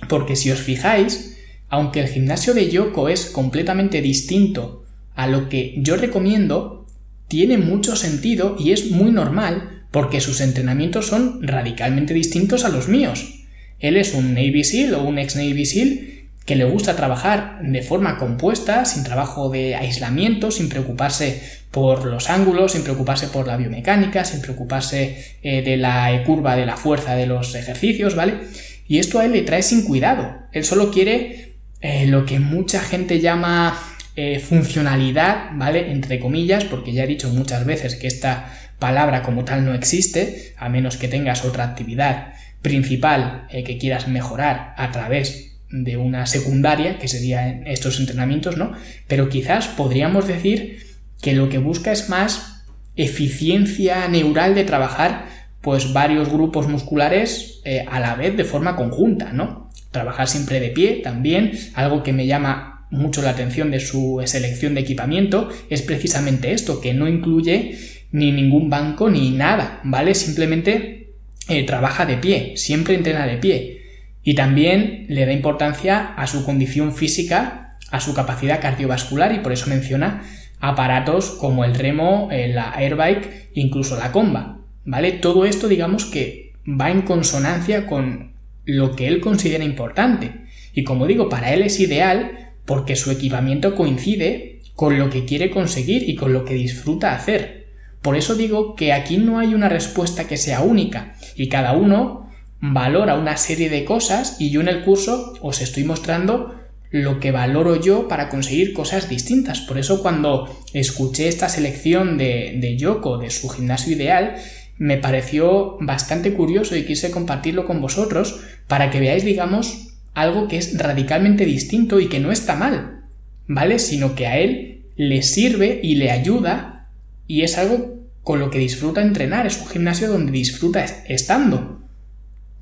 Porque 0.08 0.36
si 0.36 0.50
os 0.50 0.60
fijáis, 0.60 1.38
aunque 1.68 2.00
el 2.00 2.08
gimnasio 2.08 2.54
de 2.54 2.70
Yoko 2.70 3.08
es 3.08 3.26
completamente 3.26 4.00
distinto 4.00 4.84
a 5.14 5.26
lo 5.26 5.48
que 5.48 5.74
yo 5.78 5.96
recomiendo, 5.96 6.86
tiene 7.28 7.58
mucho 7.58 7.96
sentido 7.96 8.56
y 8.58 8.72
es 8.72 8.90
muy 8.90 9.10
normal 9.10 9.73
porque 9.94 10.20
sus 10.20 10.40
entrenamientos 10.40 11.06
son 11.06 11.38
radicalmente 11.40 12.14
distintos 12.14 12.64
a 12.64 12.68
los 12.68 12.88
míos. 12.88 13.44
Él 13.78 13.96
es 13.96 14.12
un 14.12 14.34
Navy 14.34 14.64
SEAL 14.64 14.94
o 14.94 15.04
un 15.04 15.20
ex 15.20 15.36
Navy 15.36 15.64
SEAL 15.64 16.00
que 16.44 16.56
le 16.56 16.64
gusta 16.64 16.96
trabajar 16.96 17.60
de 17.62 17.80
forma 17.80 18.18
compuesta, 18.18 18.86
sin 18.86 19.04
trabajo 19.04 19.50
de 19.50 19.76
aislamiento, 19.76 20.50
sin 20.50 20.68
preocuparse 20.68 21.40
por 21.70 22.06
los 22.06 22.28
ángulos, 22.28 22.72
sin 22.72 22.82
preocuparse 22.82 23.28
por 23.28 23.46
la 23.46 23.56
biomecánica, 23.56 24.24
sin 24.24 24.42
preocuparse 24.42 25.36
eh, 25.44 25.62
de 25.62 25.76
la 25.76 26.24
curva 26.26 26.56
de 26.56 26.66
la 26.66 26.76
fuerza 26.76 27.14
de 27.14 27.26
los 27.26 27.54
ejercicios, 27.54 28.16
¿vale? 28.16 28.40
Y 28.88 28.98
esto 28.98 29.20
a 29.20 29.26
él 29.26 29.30
le 29.30 29.42
trae 29.42 29.62
sin 29.62 29.84
cuidado. 29.84 30.38
Él 30.50 30.64
solo 30.64 30.90
quiere 30.90 31.54
eh, 31.80 32.08
lo 32.08 32.26
que 32.26 32.40
mucha 32.40 32.80
gente 32.80 33.20
llama 33.20 33.78
eh, 34.16 34.40
funcionalidad, 34.40 35.50
¿vale? 35.54 35.92
Entre 35.92 36.18
comillas, 36.18 36.64
porque 36.64 36.92
ya 36.92 37.04
he 37.04 37.06
dicho 37.06 37.28
muchas 37.30 37.64
veces 37.64 37.94
que 37.94 38.08
esta 38.08 38.52
palabra 38.78 39.22
como 39.22 39.44
tal 39.44 39.64
no 39.64 39.74
existe, 39.74 40.54
a 40.56 40.68
menos 40.68 40.96
que 40.96 41.08
tengas 41.08 41.44
otra 41.44 41.64
actividad 41.64 42.34
principal 42.62 43.46
eh, 43.50 43.64
que 43.64 43.78
quieras 43.78 44.08
mejorar 44.08 44.74
a 44.76 44.90
través 44.90 45.52
de 45.70 45.96
una 45.96 46.26
secundaria, 46.26 46.98
que 46.98 47.08
serían 47.08 47.66
estos 47.66 47.98
entrenamientos, 47.98 48.56
¿no? 48.56 48.72
Pero 49.08 49.28
quizás 49.28 49.66
podríamos 49.68 50.26
decir 50.28 50.78
que 51.20 51.34
lo 51.34 51.48
que 51.48 51.58
busca 51.58 51.92
es 51.92 52.08
más 52.08 52.64
eficiencia 52.96 54.06
neural 54.08 54.54
de 54.54 54.64
trabajar 54.64 55.26
pues 55.60 55.92
varios 55.92 56.28
grupos 56.28 56.68
musculares 56.68 57.60
eh, 57.64 57.84
a 57.90 57.98
la 57.98 58.14
vez 58.14 58.36
de 58.36 58.44
forma 58.44 58.76
conjunta, 58.76 59.32
¿no? 59.32 59.70
Trabajar 59.90 60.28
siempre 60.28 60.60
de 60.60 60.68
pie 60.68 61.00
también, 61.02 61.52
algo 61.74 62.02
que 62.02 62.12
me 62.12 62.26
llama 62.26 62.86
mucho 62.90 63.22
la 63.22 63.30
atención 63.30 63.70
de 63.70 63.80
su 63.80 64.22
selección 64.26 64.74
de 64.74 64.82
equipamiento 64.82 65.48
es 65.70 65.82
precisamente 65.82 66.52
esto, 66.52 66.80
que 66.80 66.94
no 66.94 67.08
incluye 67.08 67.78
ni 68.14 68.30
ningún 68.30 68.70
banco 68.70 69.10
ni 69.10 69.32
nada, 69.32 69.80
¿vale? 69.82 70.14
Simplemente 70.14 71.14
eh, 71.48 71.66
trabaja 71.66 72.06
de 72.06 72.16
pie, 72.16 72.52
siempre 72.56 72.94
entrena 72.94 73.26
de 73.26 73.38
pie. 73.38 73.82
Y 74.22 74.34
también 74.34 75.06
le 75.08 75.26
da 75.26 75.32
importancia 75.32 76.14
a 76.14 76.28
su 76.28 76.44
condición 76.44 76.94
física, 76.94 77.76
a 77.90 77.98
su 77.98 78.14
capacidad 78.14 78.60
cardiovascular 78.60 79.34
y 79.34 79.40
por 79.40 79.52
eso 79.52 79.68
menciona 79.68 80.22
aparatos 80.60 81.30
como 81.30 81.64
el 81.64 81.74
remo, 81.74 82.28
eh, 82.30 82.46
la 82.46 82.70
airbike, 82.70 83.50
incluso 83.54 83.98
la 83.98 84.12
comba, 84.12 84.60
¿vale? 84.84 85.10
Todo 85.10 85.44
esto 85.44 85.66
digamos 85.66 86.04
que 86.04 86.52
va 86.68 86.92
en 86.92 87.02
consonancia 87.02 87.84
con 87.84 88.34
lo 88.64 88.94
que 88.94 89.08
él 89.08 89.20
considera 89.20 89.64
importante. 89.64 90.44
Y 90.72 90.84
como 90.84 91.08
digo, 91.08 91.28
para 91.28 91.52
él 91.52 91.62
es 91.62 91.80
ideal 91.80 92.52
porque 92.64 92.94
su 92.94 93.10
equipamiento 93.10 93.74
coincide 93.74 94.60
con 94.76 95.00
lo 95.00 95.10
que 95.10 95.24
quiere 95.24 95.50
conseguir 95.50 96.08
y 96.08 96.14
con 96.14 96.32
lo 96.32 96.44
que 96.44 96.54
disfruta 96.54 97.12
hacer. 97.12 97.63
Por 98.04 98.16
eso 98.16 98.34
digo 98.34 98.76
que 98.76 98.92
aquí 98.92 99.16
no 99.16 99.38
hay 99.38 99.54
una 99.54 99.70
respuesta 99.70 100.28
que 100.28 100.36
sea 100.36 100.60
única 100.60 101.14
y 101.36 101.48
cada 101.48 101.72
uno 101.72 102.28
valora 102.60 103.14
una 103.16 103.38
serie 103.38 103.70
de 103.70 103.86
cosas 103.86 104.36
y 104.38 104.50
yo 104.50 104.60
en 104.60 104.68
el 104.68 104.84
curso 104.84 105.32
os 105.40 105.62
estoy 105.62 105.84
mostrando 105.84 106.54
lo 106.90 107.18
que 107.18 107.32
valoro 107.32 107.80
yo 107.80 108.06
para 108.06 108.28
conseguir 108.28 108.74
cosas 108.74 109.08
distintas. 109.08 109.62
Por 109.62 109.78
eso 109.78 110.02
cuando 110.02 110.54
escuché 110.74 111.28
esta 111.28 111.48
selección 111.48 112.18
de, 112.18 112.58
de 112.60 112.76
Yoko, 112.76 113.16
de 113.16 113.30
su 113.30 113.48
gimnasio 113.48 113.94
ideal, 113.94 114.34
me 114.76 114.98
pareció 114.98 115.78
bastante 115.80 116.34
curioso 116.34 116.76
y 116.76 116.84
quise 116.84 117.10
compartirlo 117.10 117.64
con 117.64 117.80
vosotros 117.80 118.38
para 118.68 118.90
que 118.90 119.00
veáis, 119.00 119.24
digamos, 119.24 119.96
algo 120.12 120.46
que 120.46 120.58
es 120.58 120.76
radicalmente 120.76 121.46
distinto 121.46 122.00
y 122.00 122.08
que 122.08 122.20
no 122.20 122.32
está 122.32 122.54
mal, 122.54 123.04
¿vale? 123.46 123.78
Sino 123.78 124.14
que 124.14 124.26
a 124.26 124.36
él 124.36 124.82
le 124.94 125.22
sirve 125.22 125.80
y 125.82 125.94
le 125.94 126.10
ayuda 126.10 126.90
y 127.26 127.42
es 127.42 127.56
algo 127.56 127.93
con 128.24 128.40
lo 128.40 128.50
que 128.50 128.58
disfruta 128.58 129.02
entrenar, 129.02 129.46
es 129.46 129.60
un 129.60 129.68
gimnasio 129.68 130.08
donde 130.08 130.32
disfruta 130.32 130.84
estando. 131.06 131.82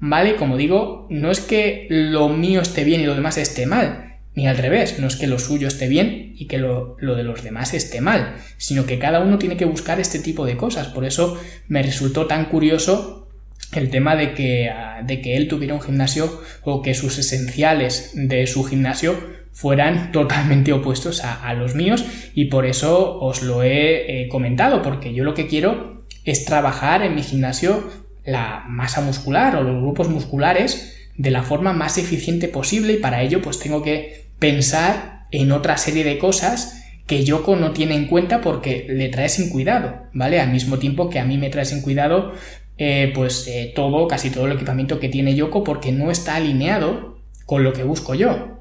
¿Vale? 0.01 0.35
Como 0.35 0.57
digo, 0.57 1.07
no 1.09 1.31
es 1.31 1.41
que 1.41 1.87
lo 1.89 2.29
mío 2.29 2.61
esté 2.61 2.83
bien 2.83 3.01
y 3.01 3.07
lo 3.07 3.15
demás 3.15 3.39
esté 3.39 3.67
mal, 3.67 4.19
ni 4.35 4.49
al 4.49 4.59
revés, 4.59 4.99
no 4.99 5.07
es 5.07 5.15
que 5.15 5.29
lo 5.29 5.39
suyo 5.39 5.69
esté 5.69 5.87
bien 5.87 6.35
y 6.37 6.47
que 6.47 6.59
lo, 6.59 6.97
de 6.97 7.23
los 7.23 7.45
demás 7.45 7.75
esté 7.75 8.01
mal, 8.01 8.35
sino 8.57 8.85
que 8.87 8.99
cada 8.99 9.21
uno 9.21 9.39
tiene 9.39 9.57
que 9.57 9.65
buscar 9.65 10.01
este 10.01 10.19
tipo 10.19 10.45
de 10.45 10.57
cosas. 10.57 10.89
Por 10.89 11.05
eso 11.05 11.41
me 11.69 11.83
resultó 11.83 12.27
tan 12.27 12.47
curioso 12.47 13.29
el 13.73 13.91
tema 13.91 14.17
de 14.17 14.35
que, 14.35 14.69
de 15.05 15.21
que 15.21 15.37
él 15.37 15.47
tuviera 15.47 15.75
un 15.75 15.81
gimnasio 15.81 16.43
o 16.63 16.83
que 16.83 16.95
sus 16.95 17.19
esenciales 17.19 18.11
de 18.15 18.49
su 18.49 18.65
gimnasio 18.65 19.17
fueran 19.53 20.13
totalmente 20.13 20.73
opuestos 20.73 21.23
a, 21.25 21.53
los 21.55 21.75
míos 21.75 22.05
y 22.35 22.47
por 22.47 22.67
eso 22.67 23.19
os 23.21 23.43
lo 23.43 23.63
he 23.63 24.27
comentado, 24.31 24.83
porque 24.83 25.13
yo 25.13 25.25
lo 25.25 25.35
que 25.35 25.47
quiero 25.47 26.03
es 26.25 26.45
trabajar 26.45 27.03
en 27.03 27.15
mi 27.15 27.23
gimnasio 27.23 27.85
la 28.25 28.65
masa 28.69 29.01
muscular 29.01 29.57
o 29.57 29.63
los 29.63 29.83
grupos 29.83 30.09
musculares 30.09 30.97
de 31.17 31.31
la 31.31 31.43
forma 31.43 31.73
más 31.73 31.99
eficiente 31.99 32.49
posible 32.49 32.95
y 32.95 32.99
para 32.99 33.23
ello 33.23 33.43
pues 33.43 33.59
tengo 33.59 33.83
que 33.83 34.27
pensar 34.39 35.27
en 35.31 35.53
otra 35.53 35.77
serie 35.77 36.05
de 36.05 36.19
cosas 36.19 36.85
que 37.07 37.25
Yoko 37.25 37.57
no 37.57 37.73
tiene 37.73 37.97
en 37.97 38.07
cuenta 38.07 38.41
porque 38.41 38.87
le 38.89 39.09
trae 39.09 39.29
sin 39.29 39.51
cuidado, 39.51 40.05
¿vale? 40.13 40.41
Al 40.41 40.51
mismo 40.51 40.79
tiempo 40.79 41.11
que 41.11 41.19
a 41.19 41.25
mí 41.25 41.37
me 41.37 41.51
trae 41.51 41.65
sin 41.65 41.83
cuidado 41.83 42.33
eh, 42.79 43.13
pues 43.15 43.47
eh, 43.49 43.73
todo, 43.75 44.09
casi 44.09 44.31
todo 44.31 44.47
el 44.47 44.53
equipamiento 44.53 44.99
que 44.99 45.09
tiene 45.09 45.35
Yoko 45.35 45.65
porque 45.65 45.93
no 45.93 46.11
está 46.11 46.37
alineado 46.37 47.19
con 47.45 47.65
lo 47.65 47.73
que 47.73 47.83
busco 47.83 48.15
yo. 48.15 48.52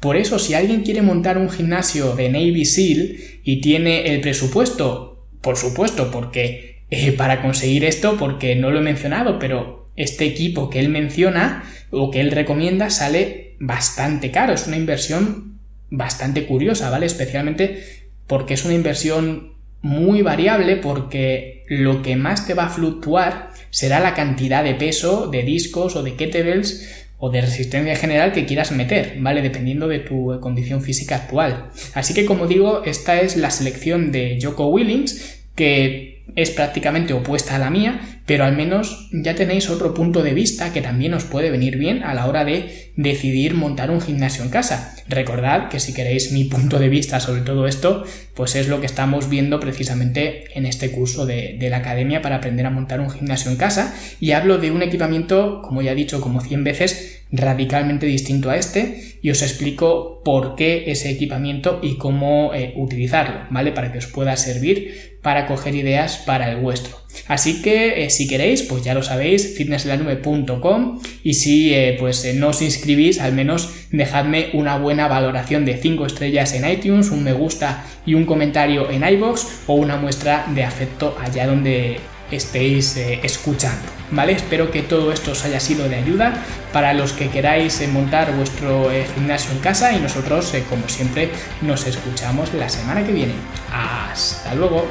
Por 0.00 0.16
eso, 0.16 0.38
si 0.38 0.54
alguien 0.54 0.82
quiere 0.82 1.02
montar 1.02 1.36
un 1.36 1.50
gimnasio 1.50 2.16
de 2.16 2.30
Navy 2.30 2.64
SEAL 2.64 3.16
y 3.44 3.60
tiene 3.60 4.14
el 4.14 4.22
presupuesto, 4.22 5.26
por 5.42 5.56
supuesto, 5.56 6.10
porque 6.10 6.82
eh, 6.90 7.12
para 7.12 7.42
conseguir 7.42 7.84
esto, 7.84 8.16
porque 8.18 8.56
no 8.56 8.70
lo 8.70 8.78
he 8.78 8.82
mencionado, 8.82 9.38
pero 9.38 9.86
este 9.96 10.24
equipo 10.24 10.70
que 10.70 10.80
él 10.80 10.88
menciona 10.88 11.64
o 11.90 12.10
que 12.10 12.20
él 12.20 12.30
recomienda 12.30 12.88
sale 12.88 13.56
bastante 13.58 14.30
caro, 14.30 14.54
es 14.54 14.66
una 14.66 14.76
inversión 14.76 15.58
bastante 15.90 16.46
curiosa, 16.46 16.88
¿vale? 16.88 17.04
Especialmente 17.04 17.84
porque 18.26 18.54
es 18.54 18.64
una 18.64 18.74
inversión 18.74 19.54
muy 19.82 20.22
variable 20.22 20.76
porque 20.76 21.64
lo 21.68 22.02
que 22.02 22.16
más 22.16 22.46
te 22.46 22.54
va 22.54 22.66
a 22.66 22.70
fluctuar 22.70 23.50
será 23.70 24.00
la 24.00 24.14
cantidad 24.14 24.64
de 24.64 24.74
peso, 24.74 25.28
de 25.28 25.42
discos 25.42 25.96
o 25.96 26.02
de 26.02 26.14
kettlebells 26.14 26.99
o 27.20 27.30
de 27.30 27.42
resistencia 27.42 27.94
general 27.94 28.32
que 28.32 28.46
quieras 28.46 28.72
meter, 28.72 29.16
¿vale? 29.18 29.42
Dependiendo 29.42 29.86
de 29.86 30.00
tu 30.00 30.40
condición 30.40 30.82
física 30.82 31.16
actual. 31.16 31.70
Así 31.94 32.14
que 32.14 32.24
como 32.24 32.46
digo, 32.46 32.82
esta 32.84 33.20
es 33.20 33.36
la 33.36 33.50
selección 33.50 34.10
de 34.10 34.38
Joko 34.42 34.68
Willings, 34.68 35.42
que 35.54 36.19
es 36.36 36.50
prácticamente 36.50 37.12
opuesta 37.12 37.56
a 37.56 37.58
la 37.58 37.70
mía, 37.70 38.00
pero 38.26 38.44
al 38.44 38.56
menos 38.56 39.08
ya 39.12 39.34
tenéis 39.34 39.68
otro 39.70 39.94
punto 39.94 40.22
de 40.22 40.34
vista 40.34 40.72
que 40.72 40.80
también 40.80 41.14
os 41.14 41.24
puede 41.24 41.50
venir 41.50 41.76
bien 41.76 42.02
a 42.02 42.14
la 42.14 42.26
hora 42.26 42.44
de 42.44 42.92
decidir 42.96 43.54
montar 43.54 43.90
un 43.90 44.00
gimnasio 44.00 44.44
en 44.44 44.50
casa. 44.50 44.94
Recordad 45.08 45.68
que 45.68 45.80
si 45.80 45.92
queréis 45.92 46.30
mi 46.32 46.44
punto 46.44 46.78
de 46.78 46.88
vista 46.88 47.18
sobre 47.18 47.40
todo 47.40 47.66
esto, 47.66 48.04
pues 48.34 48.54
es 48.54 48.68
lo 48.68 48.80
que 48.80 48.86
estamos 48.86 49.28
viendo 49.28 49.58
precisamente 49.58 50.44
en 50.56 50.66
este 50.66 50.92
curso 50.92 51.26
de, 51.26 51.58
la 51.70 51.78
academia 51.78 52.22
para 52.22 52.36
aprender 52.36 52.66
a 52.66 52.70
montar 52.70 53.00
un 53.00 53.10
gimnasio 53.10 53.50
en 53.50 53.56
casa 53.56 53.94
y 54.18 54.32
hablo 54.32 54.58
de 54.58 54.70
un 54.70 54.82
equipamiento, 54.82 55.62
como 55.62 55.82
ya 55.82 55.92
he 55.92 55.96
dicho 55.96 56.20
como 56.20 56.40
100 56.40 56.64
veces, 56.64 57.19
radicalmente 57.32 58.06
distinto 58.06 58.50
a 58.50 58.56
este 58.56 59.18
y 59.22 59.30
os 59.30 59.42
explico 59.42 60.22
por 60.24 60.56
qué 60.56 60.90
ese 60.90 61.10
equipamiento 61.10 61.78
y 61.82 61.96
cómo 61.96 62.52
eh, 62.54 62.72
utilizarlo, 62.76 63.46
¿vale? 63.50 63.72
Para 63.72 63.92
que 63.92 63.98
os 63.98 64.06
pueda 64.06 64.36
servir 64.36 65.18
para 65.22 65.46
coger 65.46 65.74
ideas 65.74 66.16
para 66.18 66.50
el 66.50 66.56
vuestro. 66.56 66.98
Así 67.26 67.60
que 67.60 68.04
eh, 68.04 68.10
si 68.10 68.26
queréis, 68.26 68.62
pues 68.62 68.82
ya 68.82 68.94
lo 68.94 69.02
sabéis, 69.02 69.56
fitnesslanube.com 69.56 71.00
y 71.22 71.34
si 71.34 71.74
eh, 71.74 71.96
pues 71.98 72.34
no 72.34 72.48
os 72.48 72.62
inscribís, 72.62 73.20
al 73.20 73.32
menos 73.32 73.70
dejadme 73.90 74.48
una 74.54 74.78
buena 74.78 75.08
valoración 75.08 75.64
de 75.64 75.76
5 75.76 76.06
estrellas 76.06 76.54
en 76.54 76.68
iTunes, 76.70 77.10
un 77.10 77.22
me 77.22 77.32
gusta 77.32 77.84
y 78.06 78.14
un 78.14 78.24
comentario 78.24 78.90
en 78.90 79.06
iBox 79.06 79.64
o 79.66 79.74
una 79.74 79.96
muestra 79.96 80.46
de 80.54 80.64
afecto 80.64 81.16
allá 81.20 81.46
donde 81.46 81.98
estéis 82.30 82.96
eh, 82.96 83.20
escuchando. 83.22 83.88
¿Vale? 84.12 84.32
Espero 84.32 84.70
que 84.70 84.82
todo 84.82 85.12
esto 85.12 85.32
os 85.32 85.44
haya 85.44 85.60
sido 85.60 85.88
de 85.88 85.96
ayuda 85.96 86.34
para 86.72 86.92
los 86.94 87.12
que 87.12 87.28
queráis 87.28 87.80
eh, 87.80 87.88
montar 87.88 88.34
vuestro 88.34 88.90
eh, 88.90 89.06
gimnasio 89.14 89.52
en 89.52 89.58
casa 89.60 89.92
y 89.92 90.00
nosotros, 90.00 90.52
como 90.68 90.88
siempre, 90.88 91.30
nos 91.62 91.86
escuchamos 91.86 92.52
la 92.54 92.68
semana 92.68 93.04
que 93.04 93.12
viene. 93.12 93.34
Hasta 93.72 94.54
luego. 94.54 94.86